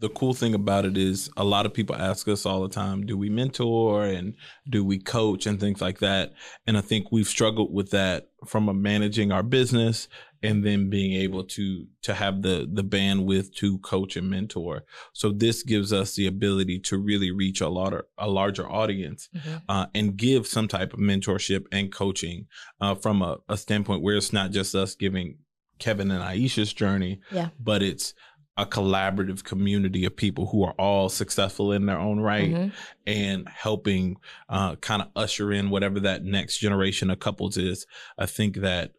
the 0.00 0.08
cool 0.10 0.32
thing 0.34 0.54
about 0.54 0.84
it 0.84 0.96
is 0.96 1.28
a 1.36 1.44
lot 1.44 1.66
of 1.66 1.74
people 1.74 1.96
ask 1.96 2.28
us 2.28 2.46
all 2.46 2.62
the 2.62 2.68
time 2.68 3.04
do 3.04 3.16
we 3.18 3.28
mentor 3.28 4.04
and 4.04 4.34
do 4.70 4.84
we 4.84 4.98
coach 4.98 5.46
and 5.46 5.58
things 5.58 5.80
like 5.80 5.98
that? 5.98 6.32
And 6.66 6.76
i 6.78 6.80
think 6.80 7.10
we've 7.10 7.26
struggled 7.26 7.72
with 7.72 7.90
that 7.90 8.28
from 8.46 8.68
a 8.68 8.74
managing 8.74 9.32
our 9.32 9.42
business 9.42 10.08
and 10.40 10.64
then 10.64 10.88
being 10.88 11.14
able 11.20 11.42
to 11.42 11.84
to 12.02 12.14
have 12.14 12.42
the 12.42 12.68
the 12.72 12.84
bandwidth 12.84 13.52
to 13.56 13.78
coach 13.78 14.16
and 14.16 14.30
mentor. 14.30 14.84
So 15.12 15.32
this 15.32 15.64
gives 15.64 15.92
us 15.92 16.14
the 16.14 16.28
ability 16.28 16.78
to 16.80 16.96
really 16.96 17.32
reach 17.32 17.60
a 17.60 17.68
lot 17.68 17.92
of 17.92 18.02
a 18.16 18.28
larger 18.30 18.70
audience 18.70 19.28
mhm, 19.34 19.62
uh, 19.68 19.86
and 19.94 20.16
give 20.16 20.46
some 20.46 20.68
type 20.68 20.92
of 20.94 21.00
mentorship 21.00 21.64
and 21.72 21.92
coaching 21.92 22.46
uh, 22.80 22.94
from 22.94 23.20
a, 23.22 23.38
a 23.48 23.56
standpoint 23.56 24.02
where 24.02 24.16
it's 24.16 24.32
not 24.32 24.52
just 24.52 24.76
us 24.76 24.94
giving 24.94 25.38
Kevin 25.80 26.10
and 26.12 26.22
Aisha's 26.22 26.72
journey, 26.72 27.20
Yeah. 27.32 27.48
but 27.58 27.82
it's 27.82 28.14
a 28.58 28.66
collaborative 28.66 29.44
community 29.44 30.04
of 30.04 30.14
people 30.16 30.46
who 30.48 30.64
are 30.64 30.74
all 30.78 31.08
successful 31.08 31.72
in 31.72 31.86
their 31.86 31.98
own 31.98 32.18
right 32.20 32.50
mhm, 32.50 32.72
and 33.06 33.48
helping 33.48 34.16
uh, 34.48 34.74
kind 34.76 35.00
of 35.00 35.08
usher 35.16 35.52
in 35.52 35.70
whatever 35.70 36.00
that 36.00 36.24
next 36.24 36.58
generation 36.58 37.08
of 37.08 37.20
couples 37.20 37.56
is. 37.56 37.86
I 38.18 38.26
think 38.26 38.56
that 38.56 38.92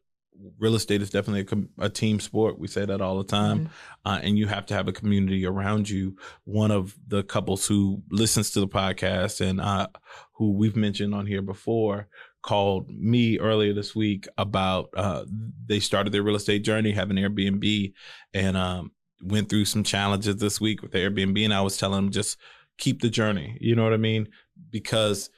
real 0.57 0.75
estate 0.75 1.01
is 1.01 1.09
definitely 1.09 1.41
a, 1.41 1.45
com- 1.45 1.69
a 1.77 1.89
team 1.89 2.21
sport. 2.21 2.57
We 2.57 2.67
say 2.69 2.85
that 2.85 3.01
all 3.01 3.17
the 3.17 3.25
time. 3.25 3.65
mhm. 3.65 3.69
Uh, 4.05 4.19
and 4.23 4.37
you 4.37 4.47
have 4.47 4.65
to 4.67 4.73
have 4.73 4.87
a 4.87 4.93
community 4.93 5.45
around 5.45 5.89
you. 5.89 6.15
One 6.45 6.71
of 6.71 6.95
the 7.07 7.23
couples 7.23 7.67
who 7.67 8.01
listens 8.09 8.51
to 8.51 8.61
the 8.61 8.67
podcast 8.67 9.41
and 9.41 9.59
uh, 9.59 9.87
who 10.35 10.53
we've 10.53 10.77
mentioned 10.77 11.13
on 11.13 11.25
here 11.25 11.41
before 11.41 12.07
called 12.41 12.89
me 12.89 13.37
earlier 13.37 13.73
this 13.73 13.93
week 13.93 14.25
about 14.37 14.89
uh, 14.95 15.25
they 15.65 15.81
started 15.81 16.13
their 16.13 16.23
real 16.23 16.37
estate 16.37 16.63
journey, 16.63 16.91
have 16.93 17.09
an 17.11 17.17
Airbnb, 17.17 17.91
and 18.33 18.55
um, 18.55 18.91
went 19.21 19.49
through 19.49 19.65
some 19.65 19.83
challenges 19.83 20.37
this 20.37 20.61
week 20.61 20.81
with 20.81 20.91
Airbnb. 20.91 21.43
And 21.43 21.53
I 21.53 21.61
was 21.61 21.77
telling 21.77 21.95
them 21.97 22.11
just 22.11 22.37
keep 22.77 23.01
the 23.01 23.09
journey. 23.09 23.57
You 23.59 23.75
know 23.75 23.83
what 23.83 23.93
I 23.93 23.97
mean? 23.97 24.29
Because 24.69 25.29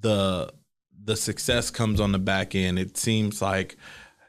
the 0.00 0.52
the 1.04 1.16
success 1.16 1.70
comes 1.70 2.00
on 2.00 2.12
the 2.12 2.18
back 2.18 2.54
end. 2.54 2.78
It 2.78 2.96
seems 2.96 3.42
like 3.42 3.76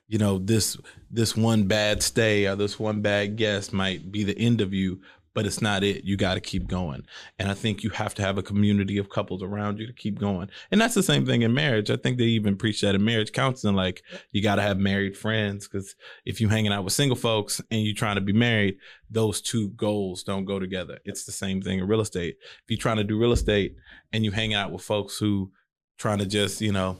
you 0.07 0.17
know 0.17 0.37
this 0.37 0.77
this 1.09 1.35
one 1.35 1.65
bad 1.67 2.03
stay 2.03 2.47
or 2.47 2.55
this 2.55 2.79
one 2.79 3.01
bad 3.01 3.35
guest 3.35 3.73
might 3.73 4.11
be 4.11 4.23
the 4.23 4.37
end 4.37 4.61
of 4.61 4.73
you 4.73 5.01
but 5.33 5.45
it's 5.45 5.61
not 5.61 5.83
it. 5.83 6.03
You 6.03 6.17
got 6.17 6.35
to 6.35 6.39
keep 6.39 6.67
going. 6.67 7.05
And 7.39 7.49
I 7.49 7.53
think 7.53 7.83
you 7.83 7.89
have 7.91 8.13
to 8.15 8.21
have 8.21 8.37
a 8.37 8.43
community 8.43 8.97
of 8.97 9.09
couples 9.09 9.41
around 9.41 9.79
you 9.79 9.87
to 9.87 9.93
keep 9.93 10.19
going. 10.19 10.49
And 10.71 10.79
that's 10.79 10.93
the 10.93 11.03
same 11.03 11.25
thing 11.25 11.41
in 11.41 11.53
marriage. 11.53 11.89
I 11.89 11.95
think 11.95 12.17
they 12.17 12.25
even 12.25 12.55
preach 12.55 12.81
that 12.81 12.95
in 12.95 13.03
marriage 13.03 13.31
counseling. 13.31 13.75
Like 13.75 14.03
you 14.31 14.43
got 14.43 14.55
to 14.55 14.61
have 14.61 14.77
married 14.77 15.17
friends 15.17 15.67
because 15.67 15.95
if 16.25 16.39
you're 16.39 16.49
hanging 16.49 16.71
out 16.71 16.83
with 16.83 16.93
single 16.93 17.15
folks 17.15 17.61
and 17.71 17.81
you're 17.81 17.95
trying 17.95 18.15
to 18.15 18.21
be 18.21 18.33
married, 18.33 18.77
those 19.09 19.41
two 19.41 19.69
goals 19.69 20.23
don't 20.23 20.45
go 20.45 20.59
together. 20.59 20.99
It's 21.05 21.25
the 21.25 21.31
same 21.31 21.61
thing 21.61 21.79
in 21.79 21.87
real 21.87 22.01
estate. 22.01 22.35
If 22.41 22.63
you're 22.69 22.77
trying 22.77 22.97
to 22.97 23.03
do 23.03 23.19
real 23.19 23.31
estate 23.31 23.75
and 24.11 24.23
you 24.23 24.31
hang 24.31 24.53
out 24.53 24.71
with 24.71 24.83
folks 24.83 25.17
who 25.17 25.51
trying 25.97 26.19
to 26.19 26.25
just, 26.25 26.61
you 26.61 26.71
know, 26.71 26.97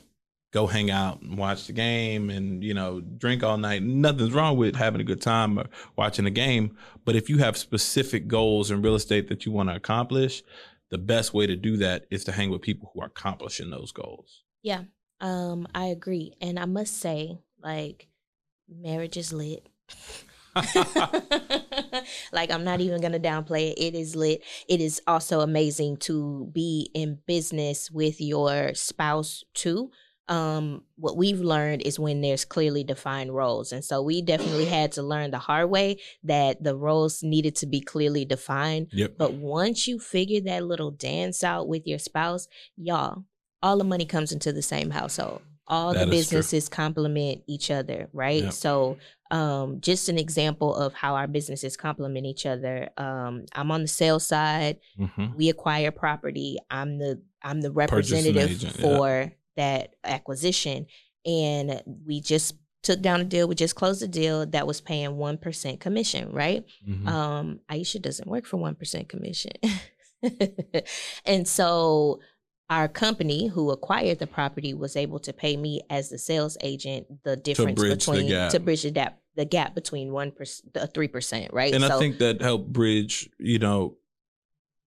go 0.54 0.68
hang 0.68 0.92
out 0.92 1.22
and 1.22 1.38
watch 1.38 1.68
the 1.68 1.74
game 1.74 2.30
and 2.30 2.64
you 2.64 2.74
know 2.74 3.02
drink 3.02 3.44
all 3.44 3.58
night. 3.58 3.84
Nothing's 3.84 4.32
wrong 4.32 4.56
with 4.56 4.76
having 4.76 5.02
a 5.02 5.04
good 5.04 5.22
time 5.22 5.60
or 5.60 5.66
watching 5.98 6.26
a 6.26 6.32
game 6.32 6.78
but 7.04 7.16
if 7.16 7.30
you 7.30 7.40
have 7.40 7.58
specific 7.58 8.28
goals 8.28 8.72
in 8.72 8.82
real 8.82 8.96
estate 8.96 9.28
that 9.28 9.46
you 9.46 9.52
want 9.52 9.70
to 9.70 9.76
accomplish 9.76 10.44
the 10.90 10.98
best 10.98 11.34
way 11.34 11.48
to 11.48 11.56
do 11.56 11.78
that 11.78 12.06
is 12.12 12.24
to 12.24 12.32
hang 12.32 12.52
with 12.52 12.62
people 12.62 12.92
who 12.94 13.02
are 13.02 13.08
accomplishing 13.08 13.70
those 13.70 13.92
goals. 13.92 14.44
Yeah 14.62 14.84
um 15.20 15.68
i 15.74 15.86
agree. 15.86 16.34
And 16.40 16.60
i 16.60 16.66
must 16.66 16.98
say 16.98 17.40
like 17.62 18.08
marriage 18.70 19.18
is 19.18 19.34
lit. 19.34 19.68
Like 22.32 22.52
I'm 22.52 22.64
not 22.64 22.82
even 22.82 23.02
gonna 23.02 23.20
downplay 23.20 23.72
it. 23.72 23.80
It 23.80 23.96
is 23.96 24.16
lit. 24.16 24.44
It 24.68 24.82
is 24.82 25.02
also 25.08 25.42
amazing 25.42 25.98
to 25.98 26.50
be 26.52 26.90
in 26.94 27.20
business 27.26 27.90
with 27.92 28.20
your 28.20 28.74
spouse 28.74 29.44
too 29.54 29.92
um 30.30 30.84
what 30.96 31.18
we've 31.18 31.42
learned 31.42 31.82
is 31.82 32.00
when 32.00 32.22
there's 32.22 32.46
clearly 32.46 32.84
defined 32.84 33.36
roles. 33.36 33.72
And 33.74 33.84
so 33.84 34.02
we 34.02 34.22
definitely 34.22 34.66
had 34.66 34.94
to 34.94 35.04
learn 35.04 35.32
the 35.32 35.38
hard 35.40 35.70
way 35.70 36.00
that 36.24 36.64
the 36.64 36.76
roles 36.76 37.22
needed 37.24 37.56
to 37.58 37.66
be 37.66 37.82
clearly 37.82 38.24
defined. 38.24 38.88
Yep. 38.94 39.16
but 39.18 39.34
once 39.34 39.88
you 39.88 40.00
figure 40.00 40.40
that 40.42 40.64
little 40.64 40.92
dance 40.92 41.44
out 41.44 41.68
with 41.68 41.86
your 41.86 42.00
spouse 42.00 42.48
y'all 42.78 43.26
all 43.62 43.78
the 43.78 43.84
money 43.84 44.06
comes 44.06 44.32
into 44.32 44.52
the 44.52 44.62
same 44.62 44.92
household. 44.92 45.42
All 45.68 45.94
that 45.94 46.06
the 46.06 46.12
businesses 46.12 46.68
complement 46.70 47.44
each 47.48 47.70
other 47.72 48.08
right? 48.14 48.44
Yep. 48.44 48.54
so 48.54 48.98
um, 49.32 49.82
just 49.82 50.10
an 50.10 50.18
example 50.20 50.76
of 50.76 50.94
how 50.94 51.16
our 51.16 51.28
businesses 51.28 51.76
complement 51.76 52.26
each 52.26 52.46
other 52.46 52.90
um, 52.98 53.46
i'm 53.56 53.72
on 53.72 53.82
the 53.82 53.88
sales 53.88 54.26
side. 54.28 54.78
Mm-hmm. 54.98 55.36
we 55.36 55.50
acquire 55.50 55.92
property. 55.92 56.60
I'm 56.70 56.98
the 56.98 57.22
i'm 57.42 57.60
the 57.60 57.72
representative 57.72 58.52
agent, 58.52 58.78
for 58.78 59.10
yeah 59.10 59.30
that 59.56 59.96
acquisition. 60.04 60.88
And 61.26 61.82
we 62.06 62.22
just 62.22 62.56
took 62.82 63.02
down 63.02 63.22
a 63.22 63.24
deal. 63.24 63.48
We 63.48 63.56
just 63.56 63.76
closed 63.76 64.04
a 64.04 64.08
deal 64.08 64.46
that 64.48 64.68
was 64.68 64.82
paying 64.82 65.12
1% 65.12 65.80
commission, 65.80 66.32
right? 66.32 66.66
Mm-hmm. 66.88 67.08
Um, 67.08 67.60
Aisha 67.70 68.02
doesn't 68.02 68.28
work 68.28 68.46
for 68.46 68.58
1% 68.58 69.08
commission. 69.08 69.54
and 71.26 71.48
so 71.48 72.20
our 72.70 72.88
company 72.88 73.48
who 73.48 73.72
acquired 73.72 74.20
the 74.20 74.28
property 74.28 74.74
was 74.74 74.96
able 74.96 75.20
to 75.20 75.34
pay 75.34 75.58
me 75.58 75.82
as 75.90 76.10
the 76.10 76.18
sales 76.18 76.58
agent 76.62 77.06
the 77.24 77.36
difference 77.36 77.82
between 77.82 78.28
to 78.50 78.60
bridge 78.60 78.84
the 78.84 78.92
gap 78.92 79.20
the 79.36 79.46
gap 79.46 79.76
between 79.76 80.12
one 80.12 80.32
percent 80.32 80.74
the 80.74 80.88
three 80.88 81.08
percent 81.08 81.52
right 81.54 81.74
and 81.74 81.84
so, 81.84 81.96
i 81.96 82.00
think 82.00 82.20
that 82.20 82.42
helped 82.42 82.72
bridge 82.72 83.30
you 83.38 83.60
know 83.60 83.98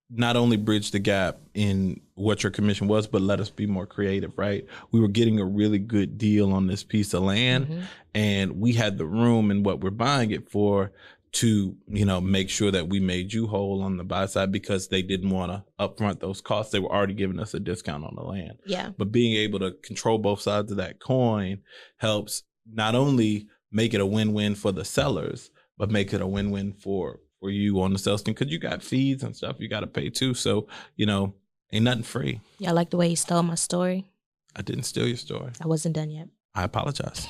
not 0.08 0.36
only 0.36 0.56
bridge 0.56 0.92
the 0.92 0.98
gap 0.98 1.38
in 1.54 2.00
what 2.14 2.42
your 2.42 2.52
commission 2.52 2.86
was, 2.86 3.06
but 3.06 3.22
let 3.22 3.40
us 3.40 3.50
be 3.50 3.66
more 3.66 3.86
creative, 3.86 4.32
right? 4.36 4.64
We 4.92 5.00
were 5.00 5.08
getting 5.08 5.40
a 5.40 5.44
really 5.44 5.78
good 5.78 6.16
deal 6.16 6.52
on 6.52 6.66
this 6.66 6.84
piece 6.84 7.12
of 7.12 7.24
land 7.24 7.66
mm-hmm. 7.66 7.82
and 8.14 8.60
we 8.60 8.72
had 8.72 8.98
the 8.98 9.06
room 9.06 9.50
and 9.50 9.64
what 9.64 9.80
we're 9.80 9.90
buying 9.90 10.30
it 10.30 10.48
for 10.48 10.92
to, 11.32 11.76
you 11.88 12.04
know, 12.04 12.20
make 12.20 12.48
sure 12.48 12.70
that 12.70 12.88
we 12.88 13.00
made 13.00 13.32
you 13.32 13.46
whole 13.46 13.82
on 13.82 13.96
the 13.96 14.04
buy 14.04 14.26
side 14.26 14.52
because 14.52 14.88
they 14.88 15.02
didn't 15.02 15.30
want 15.30 15.52
to 15.52 15.64
upfront 15.78 16.20
those 16.20 16.40
costs. 16.40 16.72
They 16.72 16.78
were 16.78 16.92
already 16.92 17.14
giving 17.14 17.40
us 17.40 17.52
a 17.52 17.60
discount 17.60 18.04
on 18.04 18.14
the 18.14 18.22
land. 18.22 18.58
Yeah. 18.64 18.90
But 18.96 19.12
being 19.12 19.36
able 19.36 19.58
to 19.58 19.72
control 19.72 20.18
both 20.18 20.40
sides 20.40 20.70
of 20.70 20.78
that 20.78 21.00
coin 21.00 21.58
helps 21.98 22.44
not 22.72 22.94
only 22.94 23.48
make 23.70 23.92
it 23.92 24.00
a 24.00 24.06
win-win 24.06 24.54
for 24.54 24.72
the 24.72 24.84
sellers, 24.84 25.50
but 25.76 25.90
make 25.90 26.14
it 26.14 26.22
a 26.22 26.26
win-win 26.26 26.72
for 26.72 27.20
you 27.50 27.80
on 27.80 27.92
the 27.92 27.98
sales 27.98 28.22
team 28.22 28.34
because 28.34 28.52
you 28.52 28.58
got 28.58 28.82
fees 28.82 29.22
and 29.22 29.36
stuff 29.36 29.56
you 29.58 29.68
got 29.68 29.80
to 29.80 29.86
pay 29.86 30.10
too. 30.10 30.34
So 30.34 30.66
you 30.96 31.06
know, 31.06 31.34
ain't 31.72 31.84
nothing 31.84 32.02
free. 32.02 32.40
Yeah, 32.58 32.70
I 32.70 32.72
like 32.72 32.90
the 32.90 32.96
way 32.96 33.08
you 33.08 33.16
stole 33.16 33.42
my 33.42 33.54
story. 33.54 34.06
I 34.54 34.62
didn't 34.62 34.84
steal 34.84 35.06
your 35.06 35.16
story. 35.16 35.52
I 35.60 35.66
wasn't 35.66 35.94
done 35.94 36.10
yet. 36.10 36.28
I 36.54 36.64
apologize. 36.64 37.28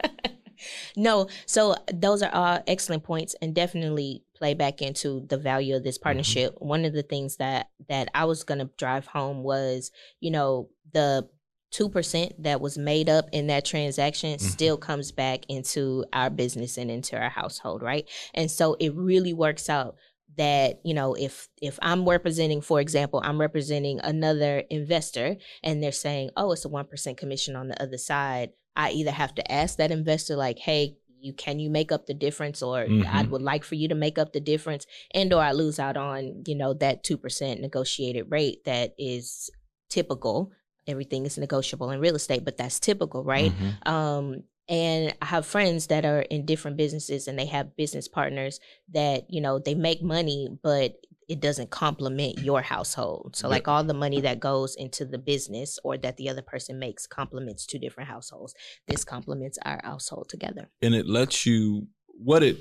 no, 0.96 1.28
so 1.46 1.76
those 1.92 2.22
are 2.22 2.34
all 2.34 2.62
excellent 2.66 3.04
points, 3.04 3.36
and 3.40 3.54
definitely 3.54 4.24
play 4.36 4.54
back 4.54 4.82
into 4.82 5.24
the 5.28 5.38
value 5.38 5.76
of 5.76 5.84
this 5.84 5.96
mm-hmm. 5.96 6.04
partnership. 6.04 6.54
Mm-hmm. 6.56 6.66
One 6.66 6.84
of 6.84 6.92
the 6.92 7.02
things 7.02 7.36
that 7.36 7.70
that 7.88 8.08
I 8.14 8.24
was 8.24 8.42
gonna 8.42 8.70
drive 8.76 9.06
home 9.06 9.42
was, 9.42 9.92
you 10.20 10.30
know, 10.30 10.68
the 10.92 11.28
2% 11.74 12.32
that 12.38 12.60
was 12.60 12.78
made 12.78 13.08
up 13.08 13.28
in 13.32 13.48
that 13.48 13.64
transaction 13.64 14.30
mm-hmm. 14.30 14.46
still 14.46 14.76
comes 14.76 15.12
back 15.12 15.40
into 15.48 16.04
our 16.12 16.30
business 16.30 16.78
and 16.78 16.90
into 16.90 17.18
our 17.18 17.28
household, 17.28 17.82
right? 17.82 18.08
And 18.32 18.50
so 18.50 18.76
it 18.78 18.94
really 18.94 19.32
works 19.32 19.68
out 19.68 19.96
that 20.36 20.80
you 20.84 20.94
know 20.94 21.14
if 21.14 21.48
if 21.62 21.78
i'm 21.80 22.08
representing 22.08 22.60
for 22.60 22.80
example 22.80 23.20
i'm 23.24 23.40
representing 23.40 24.00
another 24.00 24.64
investor 24.68 25.36
and 25.62 25.80
they're 25.80 25.92
saying 25.92 26.28
oh 26.36 26.50
it's 26.50 26.64
a 26.64 26.68
1% 26.68 27.16
commission 27.16 27.54
on 27.54 27.68
the 27.68 27.80
other 27.80 27.98
side 27.98 28.50
i 28.74 28.90
either 28.90 29.12
have 29.12 29.32
to 29.32 29.52
ask 29.52 29.76
that 29.76 29.92
investor 29.92 30.34
like 30.34 30.58
hey 30.58 30.96
you 31.20 31.32
can 31.32 31.60
you 31.60 31.70
make 31.70 31.92
up 31.92 32.06
the 32.06 32.14
difference 32.14 32.62
or 32.62 32.84
mm-hmm. 32.84 33.16
i 33.16 33.22
would 33.22 33.42
like 33.42 33.62
for 33.62 33.76
you 33.76 33.86
to 33.86 33.94
make 33.94 34.18
up 34.18 34.32
the 34.32 34.40
difference 34.40 34.86
and 35.12 35.32
or 35.32 35.40
i 35.40 35.52
lose 35.52 35.78
out 35.78 35.96
on 35.96 36.42
you 36.46 36.56
know 36.56 36.74
that 36.74 37.04
2% 37.04 37.60
negotiated 37.60 38.26
rate 38.28 38.64
that 38.64 38.92
is 38.98 39.50
typical 39.88 40.50
everything 40.86 41.26
is 41.26 41.38
negotiable 41.38 41.90
in 41.90 42.00
real 42.00 42.16
estate, 42.16 42.44
but 42.44 42.56
that's 42.56 42.80
typical, 42.80 43.24
right? 43.24 43.52
Mm-hmm. 43.52 43.92
Um, 43.92 44.42
and 44.68 45.14
I 45.20 45.26
have 45.26 45.46
friends 45.46 45.88
that 45.88 46.04
are 46.06 46.22
in 46.22 46.46
different 46.46 46.76
businesses 46.76 47.28
and 47.28 47.38
they 47.38 47.46
have 47.46 47.76
business 47.76 48.08
partners 48.08 48.60
that, 48.92 49.24
you 49.28 49.40
know, 49.40 49.58
they 49.58 49.74
make 49.74 50.02
money, 50.02 50.48
but 50.62 50.94
it 51.28 51.40
doesn't 51.40 51.70
complement 51.70 52.38
your 52.38 52.62
household. 52.62 53.36
So, 53.36 53.48
like 53.48 53.68
all 53.68 53.84
the 53.84 53.94
money 53.94 54.20
that 54.22 54.40
goes 54.40 54.74
into 54.76 55.04
the 55.04 55.18
business 55.18 55.78
or 55.84 55.96
that 55.98 56.16
the 56.16 56.28
other 56.28 56.42
person 56.42 56.78
makes 56.78 57.06
complements 57.06 57.66
two 57.66 57.78
different 57.78 58.10
households. 58.10 58.54
This 58.88 59.04
complements 59.04 59.58
our 59.64 59.80
household 59.82 60.28
together. 60.28 60.70
And 60.82 60.94
it 60.94 61.06
lets 61.06 61.46
you 61.46 61.88
what 62.08 62.42
it 62.42 62.58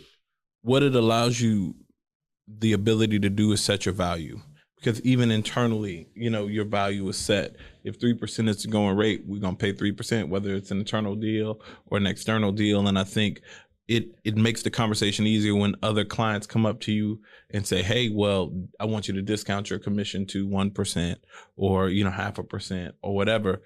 what 0.61 0.83
it 0.83 0.95
allows 0.95 1.41
you 1.41 1.75
the 2.47 2.73
ability 2.73 3.19
to 3.19 3.29
do 3.29 3.51
is 3.51 3.61
set 3.61 3.85
your 3.85 3.93
value 3.93 4.39
because 4.83 5.01
even 5.01 5.31
internally, 5.31 6.09
you 6.13 6.29
know, 6.29 6.47
your 6.47 6.65
value 6.65 7.07
is 7.07 7.17
set. 7.17 7.55
If 7.83 7.99
three 7.99 8.13
percent 8.13 8.49
is 8.49 8.63
the 8.63 8.67
going 8.67 8.97
rate, 8.97 9.23
we're 9.25 9.39
gonna 9.39 9.55
pay 9.55 9.71
three 9.71 9.93
percent, 9.93 10.29
whether 10.29 10.53
it's 10.53 10.71
an 10.71 10.79
internal 10.79 11.15
deal 11.15 11.61
or 11.87 11.97
an 11.97 12.07
external 12.07 12.51
deal. 12.51 12.87
And 12.87 12.99
I 12.99 13.03
think 13.03 13.41
it 13.87 14.07
it 14.23 14.35
makes 14.35 14.61
the 14.63 14.69
conversation 14.69 15.25
easier 15.25 15.55
when 15.55 15.75
other 15.81 16.03
clients 16.03 16.47
come 16.47 16.65
up 16.65 16.81
to 16.81 16.91
you 16.91 17.21
and 17.51 17.65
say, 17.65 17.81
"Hey, 17.81 18.09
well, 18.09 18.53
I 18.79 18.85
want 18.85 19.07
you 19.07 19.13
to 19.13 19.21
discount 19.21 19.69
your 19.69 19.79
commission 19.79 20.25
to 20.27 20.47
one 20.47 20.71
percent 20.71 21.19
or 21.55 21.89
you 21.89 22.03
know 22.03 22.11
half 22.11 22.37
a 22.37 22.43
percent 22.43 22.95
or 23.01 23.15
whatever." 23.15 23.61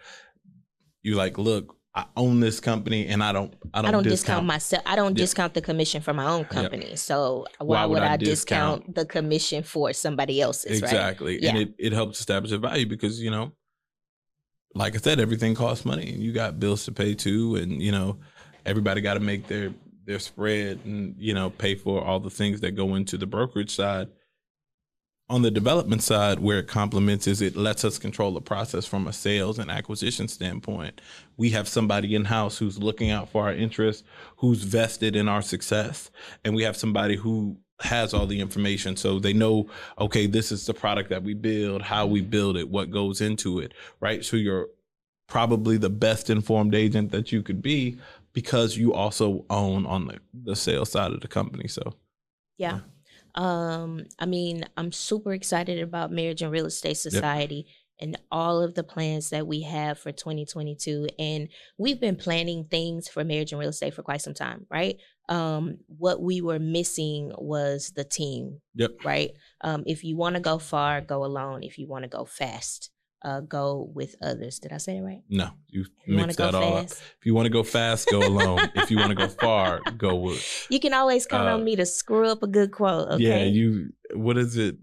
You 1.02 1.16
like, 1.16 1.38
look, 1.38 1.77
I 1.98 2.06
own 2.16 2.40
this 2.40 2.60
company 2.60 3.08
and 3.08 3.24
I 3.24 3.32
don't 3.32 3.56
I 3.74 3.82
don't, 3.82 3.90
I 3.90 3.92
don't 3.92 4.04
discount, 4.04 4.12
discount 4.12 4.46
myself. 4.46 4.84
I 4.86 4.96
don't 4.96 5.18
yeah. 5.18 5.24
discount 5.24 5.56
the 5.56 5.62
commission 5.62 6.00
for 6.00 6.14
my 6.14 6.26
own 6.26 6.46
company. 6.46 6.96
So 6.96 7.48
why, 7.58 7.66
why 7.66 7.86
would, 7.86 7.94
would, 7.96 8.04
I, 8.04 8.18
discount, 8.18 8.82
discount, 8.82 8.96
the 8.96 9.06
commission 9.06 9.64
for 9.64 9.92
somebody 9.94 10.40
else's? 10.40 10.80
Exactly. 10.80 11.38
Right? 11.38 11.46
And 11.46 11.58
it, 11.58 11.74
it 11.80 11.94
helps 11.94 12.20
establish 12.20 12.52
a 12.52 12.60
value 12.60 12.86
because, 12.86 13.20
you 13.20 13.32
know, 13.32 13.52
like 14.76 14.94
I 14.94 15.00
said, 15.00 15.20
everything 15.20 15.56
costs 15.56 15.86
money 15.86 16.14
and 16.14 16.22
you 16.22 16.34
got 16.34 16.60
bills 16.60 16.86
to 16.86 16.92
pay 16.92 17.16
too. 17.16 17.56
And, 17.56 17.82
you 17.82 17.92
know, 17.92 18.20
everybody 18.64 19.02
got 19.02 19.16
to 19.16 19.20
make 19.20 19.48
their 19.48 19.74
their 20.06 20.20
spread 20.20 20.82
and, 20.86 21.16
you 21.18 21.34
know, 21.34 21.50
pay 21.50 21.74
for 21.74 22.04
all 22.04 22.20
the 22.20 22.30
things 22.30 22.62
that 22.62 22.76
go 22.76 22.94
into 22.94 23.18
the 23.18 23.26
brokerage 23.26 23.76
side 23.76 24.08
on 25.30 25.42
the 25.42 25.52
development 25.52 26.02
side 26.02 26.40
where 26.40 26.60
it 26.60 26.68
complements 26.68 27.28
is 27.28 27.42
it 27.42 27.56
lets 27.56 27.84
us 27.84 27.98
control 27.98 28.32
the 28.32 28.42
process 28.42 28.86
from 28.86 29.08
a 29.08 29.14
sales 29.14 29.60
and 29.60 29.70
acquisition 29.70 30.28
standpoint 30.28 31.02
we 31.36 31.50
have 31.50 31.68
somebody 31.68 32.16
in 32.16 32.26
house 32.26 32.58
who's 32.58 32.80
looking 32.80 33.12
out 33.12 33.30
for 33.30 33.44
our 33.44 33.54
interests 33.54 34.04
who's 34.38 34.64
vested 34.64 35.16
in 35.16 35.28
our 35.28 35.42
success 35.42 36.10
and 36.46 36.56
we 36.56 36.64
have 36.64 36.78
somebody 36.78 37.16
who 37.16 37.58
has 37.82 38.14
all 38.14 38.26
the 38.26 38.40
information 38.40 38.96
so 38.96 39.20
they 39.20 39.34
know 39.34 39.70
okay 40.00 40.26
this 40.26 40.52
is 40.52 40.66
the 40.66 40.74
product 40.74 41.10
that 41.10 41.24
we 41.24 41.34
build 41.34 41.82
how 41.82 42.06
we 42.06 42.22
build 42.22 42.58
it 42.58 42.70
what 42.70 42.90
goes 42.90 43.22
into 43.22 43.60
it 43.60 43.74
right 44.00 44.24
so 44.24 44.38
you're 44.38 44.68
probably 45.28 45.78
the 45.78 45.90
best 45.90 46.30
informed 46.30 46.74
agent 46.74 47.12
that 47.12 47.32
you 47.32 47.44
could 47.44 47.62
be 47.62 47.98
because 48.34 48.78
you 48.78 48.94
also 48.94 49.46
own 49.50 49.86
on 49.86 50.08
the, 50.08 50.18
the 50.44 50.56
sales 50.56 50.92
side 50.92 51.12
of 51.12 51.20
the 51.20 51.28
company 51.28 51.68
so 51.68 51.94
yeah. 52.58 52.76
yeah. 52.76 52.80
Um, 53.36 54.06
I 54.20 54.26
mean, 54.26 54.64
I'm 54.78 54.92
super 54.92 55.34
excited 55.34 55.82
about 55.82 56.12
Marriage 56.12 56.42
and 56.42 56.52
Real 56.52 56.66
Estate 56.66 56.98
Society. 56.98 57.66
Yep. 57.68 57.76
and 58.00 58.18
all 58.32 58.62
of 58.62 58.76
the 58.76 58.84
plans 58.84 59.32
that 59.32 59.48
we 59.48 59.62
have 59.64 59.98
for 59.98 60.12
2022 60.12 61.08
and 61.18 61.50
we've 61.80 62.00
been 62.00 62.16
planning 62.16 62.66
things 62.70 63.08
for 63.10 63.24
marriage 63.24 63.52
and 63.52 63.60
real 63.60 63.70
estate 63.70 63.94
for 63.94 64.04
quite 64.04 64.22
some 64.22 64.36
time 64.36 64.66
right 64.70 64.98
um 65.30 65.78
what 65.88 66.22
we 66.22 66.40
were 66.42 66.60
missing 66.60 67.32
was 67.40 67.92
the 67.96 68.04
team 68.04 68.62
Yep. 68.76 68.92
right 69.04 69.32
um 69.62 69.84
if 69.88 70.04
you 70.04 70.16
want 70.16 70.36
to 70.36 70.42
go 70.42 70.60
far 70.60 71.02
go 71.02 71.26
alone 71.26 71.64
if 71.64 71.80
you 71.80 71.88
want 71.88 72.04
to 72.04 72.08
go 72.10 72.24
fast 72.26 72.92
uh 73.28 73.42
go 73.58 73.66
with 74.00 74.12
others 74.30 74.56
did 74.64 74.72
i 74.78 74.80
say 74.86 74.94
it 75.00 75.02
right 75.10 75.24
No, 75.42 75.48
you 75.74 75.82
you 76.06 76.16
mix 76.18 76.36
that 76.38 76.56
all 76.56 76.78
up. 76.78 76.90
fast 76.90 77.02
If 77.20 77.24
you 77.28 77.34
want 77.38 77.46
to 77.50 77.56
go 77.60 77.64
fast, 77.64 78.02
go 78.16 78.20
alone. 78.34 78.60
if 78.82 78.88
you 78.92 78.98
want 79.04 79.12
to 79.16 79.20
go 79.24 79.30
far, 79.46 79.70
go 80.06 80.12
with. 80.26 80.42
you 80.74 80.80
can 80.86 80.94
always 81.00 81.24
count 81.34 81.48
Uh, 81.50 81.54
on 81.56 81.64
me 81.68 81.74
to 81.82 81.86
screw 81.86 82.28
up 82.34 82.42
a 82.44 82.48
good 82.58 82.72
quote 82.80 83.08
okay 83.14 83.24
Yeah, 83.24 83.44
you. 83.58 83.68
What 84.26 84.38
is 84.38 84.56
it? 84.66 84.76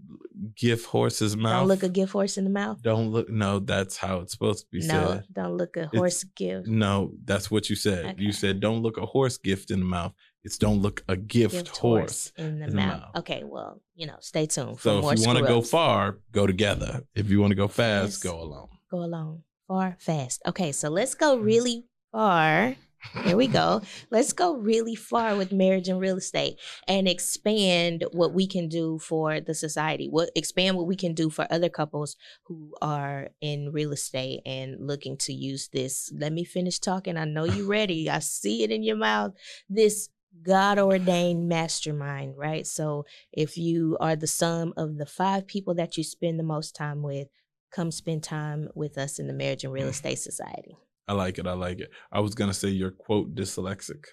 Gift 0.65 0.85
horse's 0.95 1.35
mouth. 1.45 1.59
don't 1.61 1.67
look 1.73 1.83
a 1.83 1.89
gift 1.99 2.11
horse 2.17 2.35
in 2.39 2.43
the 2.49 2.55
mouth 2.61 2.77
Don't 2.91 3.07
look. 3.13 3.27
No, 3.29 3.51
that's 3.59 3.95
how 4.03 4.13
it's 4.21 4.33
supposed 4.35 4.59
to 4.65 4.67
be 4.75 4.81
no 4.85 5.01
said. 5.03 5.23
don't 5.39 5.55
look 5.61 5.73
a 5.77 5.85
horse 5.97 6.21
gift 6.41 6.67
No, 6.67 6.93
that's 7.29 7.47
what 7.49 7.63
you 7.69 7.75
said. 7.87 8.03
Okay. 8.05 8.21
You 8.25 8.31
said 8.41 8.53
don't 8.59 8.81
look 8.85 8.97
a 8.97 9.05
horse 9.15 9.37
gift 9.49 9.71
in 9.71 9.79
the 9.79 9.85
mouth. 9.97 10.13
It's 10.45 10.57
don't 10.57 10.81
look 10.81 11.03
a 11.09 11.17
gift, 11.17 11.53
gift 11.55 11.77
horse. 11.77 12.31
in 12.37 12.59
the, 12.59 12.65
in 12.65 12.69
the 12.71 12.75
mouth. 12.77 13.01
mouth. 13.01 13.15
Okay, 13.17 13.43
well, 13.43 13.81
you 13.95 14.05
know, 14.07 14.17
stay 14.21 14.45
tuned. 14.45 14.77
For 14.79 14.83
So 15.01 15.09
if 15.09 15.19
you 15.19 15.25
want 15.25 15.39
to 15.39 15.45
go 15.45 15.61
far, 15.61 16.19
go 16.31 16.45
together. 16.47 17.01
If 17.15 17.29
you 17.29 17.41
want 17.41 17.51
to 17.51 17.55
go 17.55 17.67
fast, 17.67 18.23
Yes. 18.23 18.31
go 18.31 18.39
alone. 18.41 18.69
go 18.91 18.99
alone. 18.99 19.43
far, 19.67 19.97
fast. 19.99 20.41
Okay, 20.45 20.71
so 20.71 20.89
let's 20.89 21.15
go 21.15 21.35
Mm-hmm. 21.35 21.45
really 21.45 21.85
far. 22.11 22.75
Here 23.23 23.37
we 23.37 23.45
go. 23.45 23.81
Let's 24.09 24.33
go 24.33 24.55
really 24.55 24.95
far 24.95 25.35
with 25.35 25.51
marriage 25.51 25.87
and 25.89 25.99
real 25.99 26.17
estate 26.17 26.55
and 26.87 27.07
expand 27.07 28.03
what 28.13 28.33
we 28.33 28.47
can 28.47 28.67
do 28.67 28.97
for 28.97 29.39
the 29.39 29.53
society. 29.53 30.07
What 30.09 30.31
expand 30.35 30.75
what 30.75 30.87
we 30.87 30.95
can 30.95 31.13
do 31.13 31.29
for 31.29 31.45
other 31.51 31.69
couples 31.69 32.15
who 32.45 32.73
are 32.81 33.29
in 33.41 33.69
real 33.71 33.91
estate 33.91 34.41
and 34.43 34.87
looking 34.87 35.17
to 35.17 35.33
use 35.33 35.69
this. 35.71 36.11
Let 36.17 36.33
me 36.33 36.45
finish 36.45 36.79
talking. 36.79 37.15
I 37.15 37.25
know 37.25 37.43
you're 37.45 37.67
ready. 37.79 38.09
I 38.09 38.19
see 38.19 38.63
it 38.63 38.71
in 38.71 38.81
your 38.81 38.95
mouth. 38.97 39.33
This 39.69 40.09
God 40.43 40.79
ordained 40.79 41.47
mastermind, 41.49 42.37
right? 42.37 42.65
So 42.67 43.05
if 43.31 43.57
you 43.57 43.97
are 43.99 44.15
the 44.15 44.27
sum 44.27 44.73
of 44.77 44.97
the 44.97 45.05
five 45.05 45.47
people 45.47 45.73
that 45.75 45.97
you 45.97 46.03
spend 46.03 46.39
the 46.39 46.43
most 46.43 46.75
time 46.75 47.01
with, 47.01 47.27
come 47.71 47.91
spend 47.91 48.23
time 48.23 48.69
with 48.75 48.97
us 48.97 49.19
in 49.19 49.27
the 49.27 49.33
Marriage 49.33 49.63
and 49.63 49.73
Real 49.73 49.87
Estate 49.87 50.19
Society. 50.19 50.75
I 51.07 51.13
like 51.13 51.37
it. 51.37 51.45
I 51.47 51.53
like 51.53 51.79
it. 51.79 51.91
I 52.11 52.19
was 52.19 52.33
gonna 52.35 52.53
say 52.53 52.69
you're 52.69 52.91
quote 52.91 53.35
dyslexic. 53.35 54.05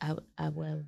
I 0.00 0.14
I 0.38 0.48
will. 0.50 0.84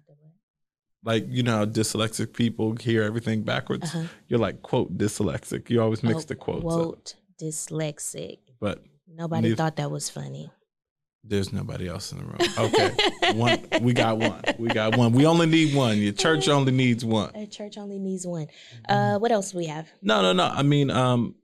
Like 1.04 1.26
you 1.28 1.42
know 1.42 1.58
how 1.58 1.64
dyslexic 1.64 2.32
people 2.32 2.74
hear 2.76 3.02
everything 3.02 3.42
backwards. 3.42 3.94
Uh-huh. 3.94 4.04
You're 4.26 4.40
like 4.40 4.62
quote 4.62 4.96
dyslexic. 4.98 5.70
You 5.70 5.80
always 5.82 6.02
mix 6.02 6.22
Oh, 6.24 6.26
the 6.26 6.34
quotes 6.34 6.58
up. 6.64 6.70
Quote 6.70 7.14
dyslexic. 7.40 8.38
But 8.60 8.82
Nobody 9.10 9.42
Neither- 9.42 9.56
thought 9.56 9.76
that 9.76 9.90
was 9.90 10.10
funny. 10.10 10.50
There's 11.28 11.52
nobody 11.52 11.88
else 11.88 12.12
in 12.12 12.18
the 12.18 12.24
room. 12.24 12.38
Okay. 12.58 13.32
one 13.34 13.82
we 13.82 13.92
got 13.92 14.18
one. 14.18 14.42
We 14.58 14.68
got 14.68 14.96
one. 14.96 15.12
We 15.12 15.26
only 15.26 15.46
need 15.46 15.74
one. 15.74 15.98
Your 15.98 16.12
church 16.12 16.48
only 16.48 16.72
needs 16.72 17.04
one. 17.04 17.34
A 17.34 17.46
church 17.46 17.78
only 17.78 17.98
needs 17.98 18.26
one. 18.26 18.46
Mm-hmm. 18.46 18.92
Uh, 18.92 19.18
what 19.18 19.30
else 19.30 19.54
we 19.54 19.66
have? 19.66 19.88
No, 20.02 20.22
no, 20.22 20.32
no. 20.32 20.44
I 20.44 20.62
mean, 20.62 20.90
um, 20.90 21.34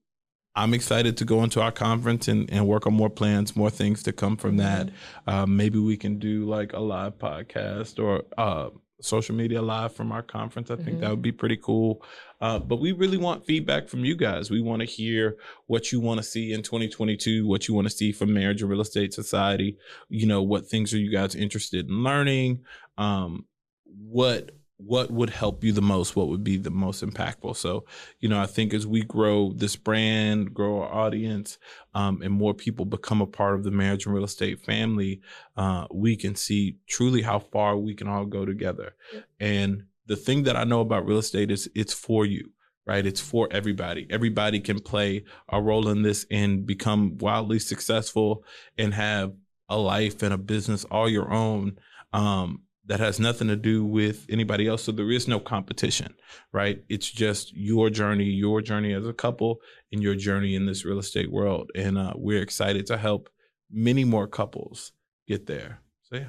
I'm 0.56 0.72
excited 0.72 1.16
to 1.16 1.24
go 1.24 1.42
into 1.42 1.60
our 1.60 1.72
conference 1.72 2.28
and, 2.28 2.48
and 2.50 2.66
work 2.66 2.86
on 2.86 2.94
more 2.94 3.10
plans, 3.10 3.56
more 3.56 3.70
things 3.70 4.04
to 4.04 4.12
come 4.12 4.36
from 4.36 4.56
that. 4.58 4.88
Um, 5.26 5.56
maybe 5.56 5.78
we 5.78 5.96
can 5.96 6.18
do 6.18 6.44
like 6.44 6.72
a 6.72 6.80
live 6.80 7.18
podcast 7.18 8.02
or 8.02 8.22
uh, 8.38 8.70
social 9.04 9.34
media 9.34 9.60
live 9.62 9.94
from 9.94 10.12
our 10.12 10.22
conference. 10.22 10.70
I 10.70 10.76
think 10.76 10.98
Mhm. 10.98 11.00
that 11.00 11.10
would 11.10 11.22
be 11.22 11.32
pretty 11.32 11.56
cool. 11.56 12.02
Uh, 12.40 12.58
but 12.58 12.76
we 12.76 12.92
really 12.92 13.16
want 13.16 13.44
feedback 13.46 13.88
from 13.88 14.04
you 14.04 14.16
guys. 14.16 14.50
We 14.50 14.60
want 14.60 14.80
to 14.80 14.86
hear 14.86 15.36
what 15.66 15.92
you 15.92 16.00
want 16.00 16.18
to 16.18 16.24
see 16.24 16.52
in 16.52 16.62
2022, 16.62 17.46
what 17.46 17.68
you 17.68 17.74
want 17.74 17.86
to 17.88 17.94
see 17.94 18.12
from 18.12 18.32
Marriage 18.34 18.60
and 18.60 18.70
Real 18.70 18.80
Estate 18.80 19.14
Society. 19.14 19.76
You 20.08 20.26
know, 20.26 20.42
what 20.42 20.66
things 20.66 20.92
are 20.92 20.98
you 20.98 21.10
guys 21.10 21.34
interested 21.34 21.88
in 21.88 22.02
learning? 22.02 22.64
Um, 22.98 23.46
what 23.84 24.50
what 24.76 25.10
would 25.10 25.30
help 25.30 25.62
you 25.62 25.72
the 25.72 25.82
most? 25.82 26.16
What 26.16 26.28
would 26.28 26.42
be 26.42 26.56
the 26.56 26.70
most 26.70 27.04
impactful? 27.04 27.56
So, 27.56 27.84
you 28.18 28.28
know, 28.28 28.40
I 28.40 28.46
think 28.46 28.74
as 28.74 28.86
we 28.86 29.02
grow 29.02 29.52
this 29.52 29.76
brand, 29.76 30.52
grow 30.52 30.82
our 30.82 30.92
audience, 30.92 31.58
um, 31.94 32.20
and 32.22 32.32
more 32.32 32.54
people 32.54 32.84
become 32.84 33.20
a 33.20 33.26
part 33.26 33.54
of 33.54 33.62
the 33.62 33.70
marriage 33.70 34.06
and 34.06 34.14
real 34.14 34.24
estate 34.24 34.60
family, 34.64 35.20
uh, 35.56 35.86
we 35.92 36.16
can 36.16 36.34
see 36.34 36.76
truly 36.88 37.22
how 37.22 37.38
far 37.38 37.76
we 37.76 37.94
can 37.94 38.08
all 38.08 38.24
go 38.24 38.44
together. 38.44 38.94
And 39.38 39.84
the 40.06 40.16
thing 40.16 40.42
that 40.44 40.56
I 40.56 40.64
know 40.64 40.80
about 40.80 41.06
real 41.06 41.18
estate 41.18 41.50
is 41.50 41.70
it's 41.74 41.94
for 41.94 42.26
you, 42.26 42.50
right? 42.84 43.06
It's 43.06 43.20
for 43.20 43.48
everybody. 43.52 44.06
Everybody 44.10 44.60
can 44.60 44.80
play 44.80 45.24
a 45.48 45.62
role 45.62 45.88
in 45.88 46.02
this 46.02 46.26
and 46.30 46.66
become 46.66 47.16
wildly 47.18 47.60
successful 47.60 48.44
and 48.76 48.92
have 48.92 49.34
a 49.68 49.78
life 49.78 50.22
and 50.22 50.34
a 50.34 50.38
business 50.38 50.84
all 50.84 51.08
your 51.08 51.32
own. 51.32 51.78
Um, 52.12 52.63
that 52.86 53.00
has 53.00 53.18
nothing 53.18 53.48
to 53.48 53.56
do 53.56 53.84
with 53.84 54.26
anybody 54.28 54.66
else. 54.66 54.84
So 54.84 54.92
there 54.92 55.10
is 55.10 55.26
no 55.26 55.40
competition, 55.40 56.14
right? 56.52 56.82
It's 56.88 57.10
just 57.10 57.54
your 57.56 57.88
journey, 57.90 58.24
your 58.24 58.60
journey 58.60 58.92
as 58.92 59.06
a 59.06 59.12
couple, 59.14 59.60
and 59.92 60.02
your 60.02 60.14
journey 60.14 60.54
in 60.54 60.66
this 60.66 60.84
real 60.84 60.98
estate 60.98 61.32
world. 61.32 61.70
And 61.74 61.96
uh, 61.96 62.12
we're 62.16 62.42
excited 62.42 62.86
to 62.86 62.96
help 62.98 63.30
many 63.70 64.04
more 64.04 64.26
couples 64.26 64.92
get 65.26 65.46
there. 65.46 65.80
So 66.02 66.16
yeah. 66.16 66.28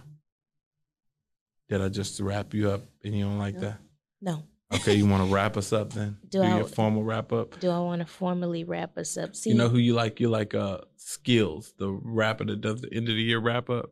Did 1.69 1.81
I 1.81 1.89
just 1.89 2.19
wrap 2.19 2.53
you 2.53 2.69
up 2.71 2.81
and 3.03 3.13
you 3.17 3.25
don't 3.25 3.39
like 3.39 3.55
No. 3.55 3.61
that? 3.61 3.77
No. 4.21 4.43
Okay, 4.73 4.95
you 4.95 5.05
want 5.07 5.27
to 5.27 5.33
wrap 5.33 5.57
us 5.57 5.73
up 5.73 5.93
then? 5.93 6.17
Do 6.29 6.41
I- 6.41 6.57
your 6.57 6.65
formal 6.67 7.03
wrap 7.03 7.31
up. 7.33 7.59
Do 7.59 7.69
I 7.69 7.79
want 7.79 8.01
to 8.01 8.05
formally 8.07 8.63
wrap 8.63 8.97
us 8.97 9.17
up? 9.17 9.35
See, 9.35 9.49
You 9.49 9.55
know 9.55 9.69
who 9.69 9.77
you 9.77 9.93
like? 9.93 10.19
You 10.19 10.29
like 10.29 10.53
uh 10.53 10.79
Skillz, 10.97 11.73
the 11.77 11.89
rapper 11.91 12.45
that 12.45 12.61
does 12.61 12.81
the 12.81 12.93
end 12.93 13.09
of 13.09 13.15
the 13.15 13.21
year 13.21 13.39
wrap 13.39 13.69
up. 13.69 13.91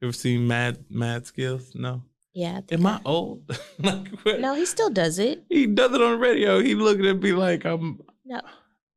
You 0.00 0.08
ever 0.08 0.12
seen 0.12 0.46
Mad 0.46 0.84
Mad 0.88 1.24
Skillz? 1.24 1.74
No. 1.74 2.02
yeah. 2.32 2.60
I 2.70 2.74
Am 2.74 2.86
I 2.86 2.92
I- 2.96 3.00
old? 3.04 3.42
like 3.78 4.08
what? 4.22 4.40
No, 4.40 4.54
he 4.54 4.64
still 4.66 4.90
does 4.90 5.18
it. 5.18 5.44
He 5.48 5.66
does 5.66 5.92
it 5.94 6.00
on 6.00 6.12
the 6.12 6.18
radio. 6.18 6.60
He 6.60 6.74
looking 6.74 7.06
at 7.06 7.20
me 7.20 7.32
like 7.32 7.64
I'm. 7.64 8.00
No. 8.24 8.40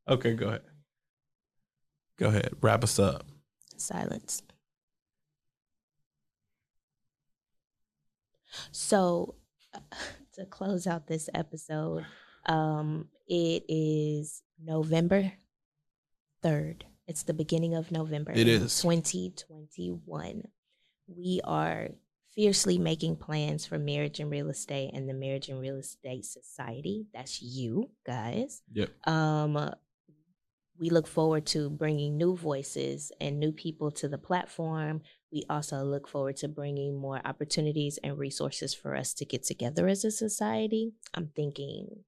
Okay, 0.07 0.33
go 0.33 0.47
ahead. 0.47 0.61
Go 2.17 2.27
ahead. 2.27 2.51
Wrap 2.61 2.83
us 2.83 2.99
up. 2.99 3.25
Silence. 3.77 4.41
So, 8.71 9.35
to 10.35 10.45
close 10.45 10.85
out 10.87 11.07
this 11.07 11.29
episode, 11.33 12.05
um, 12.45 13.07
it 13.27 13.63
is 13.67 14.43
November 14.63 15.31
3rd. 16.43 16.83
It's 17.07 17.23
the 17.23 17.33
beginning 17.33 17.73
of 17.73 17.91
November. 17.91 18.31
It 18.33 18.47
is. 18.47 18.79
2021. 18.81 20.43
We 21.07 21.41
are 21.43 21.89
fiercely 22.33 22.77
making 22.77 23.17
plans 23.17 23.65
for 23.65 23.77
marriage 23.77 24.19
and 24.19 24.31
real 24.31 24.49
estate 24.49 24.91
and 24.93 25.07
the 25.07 25.13
Marriage 25.13 25.49
and 25.49 25.59
Real 25.59 25.77
Estate 25.77 26.25
Society. 26.25 27.05
That's 27.13 27.41
you 27.41 27.91
guys. 28.05 28.61
Yep. 28.73 29.07
Um, 29.07 29.71
we 30.79 30.89
look 30.89 31.07
forward 31.07 31.45
to 31.47 31.69
bringing 31.69 32.17
new 32.17 32.35
voices 32.35 33.11
and 33.21 33.39
new 33.39 33.51
people 33.51 33.91
to 33.91 34.07
the 34.07 34.17
platform. 34.17 35.01
We 35.31 35.43
also 35.49 35.83
look 35.83 36.07
forward 36.07 36.37
to 36.37 36.47
bringing 36.47 36.97
more 36.97 37.21
opportunities 37.23 37.99
and 38.03 38.17
resources 38.17 38.73
for 38.73 38.95
us 38.95 39.13
to 39.15 39.25
get 39.25 39.43
together 39.43 39.87
as 39.87 40.03
a 40.03 40.11
society. 40.11 40.93
I'm 41.13 41.29
thinking 41.35 42.03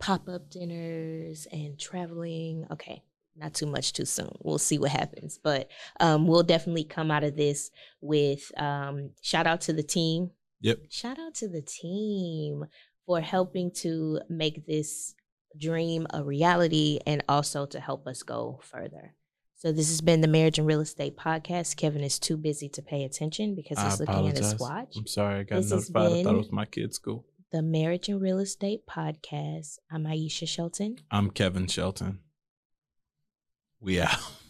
pop 0.00 0.28
up 0.28 0.50
dinners 0.50 1.46
and 1.52 1.78
traveling. 1.78 2.66
Okay, 2.72 3.02
not 3.36 3.54
too 3.54 3.66
much 3.66 3.92
too 3.92 4.04
soon. 4.04 4.30
We'll 4.40 4.58
see 4.58 4.78
what 4.78 4.90
happens. 4.90 5.38
But 5.42 5.68
um, 6.00 6.26
we'll 6.26 6.42
definitely 6.42 6.84
come 6.84 7.10
out 7.10 7.24
of 7.24 7.36
this 7.36 7.70
with 8.00 8.50
um, 8.58 9.10
shout 9.22 9.46
out 9.46 9.62
to 9.62 9.72
the 9.72 9.82
team. 9.82 10.30
Yep. 10.60 10.78
Shout 10.90 11.18
out 11.18 11.34
to 11.36 11.48
the 11.48 11.62
team 11.62 12.66
for 13.06 13.20
helping 13.20 13.70
to 13.76 14.20
make 14.28 14.66
this 14.66 15.14
dream 15.58 16.06
a 16.10 16.22
reality 16.22 16.98
and 17.06 17.22
also 17.28 17.66
to 17.66 17.80
help 17.80 18.06
us 18.06 18.22
go 18.22 18.60
further. 18.62 19.14
So 19.56 19.70
this 19.70 19.88
has 19.90 20.00
been 20.00 20.22
the 20.22 20.28
Marriage 20.28 20.58
and 20.58 20.66
Real 20.66 20.80
Estate 20.80 21.16
Podcast. 21.16 21.76
Kevin 21.76 22.02
is 22.02 22.18
too 22.18 22.36
busy 22.36 22.68
to 22.70 22.82
pay 22.82 23.04
attention 23.04 23.54
because 23.54 23.78
I 23.78 23.84
he's 23.84 24.00
looking 24.00 24.28
at 24.28 24.36
his 24.36 24.56
watch. 24.58 24.94
I'm 24.96 25.06
sorry. 25.06 25.40
I 25.40 25.42
got 25.44 25.56
This 25.56 25.70
notified. 25.70 26.12
I 26.12 26.22
thought 26.24 26.34
it 26.34 26.38
was 26.38 26.52
my 26.52 26.64
kid's 26.64 26.96
school. 26.96 27.24
The 27.52 27.62
Marriage 27.62 28.08
and 28.08 28.20
Real 28.20 28.38
Estate 28.40 28.86
Podcast. 28.88 29.78
I'm 29.90 30.04
Aisha 30.04 30.48
Shelton. 30.48 30.96
I'm 31.10 31.30
Kevin 31.30 31.66
Shelton. 31.68 32.20
We 33.82 34.00
out. 34.00 34.41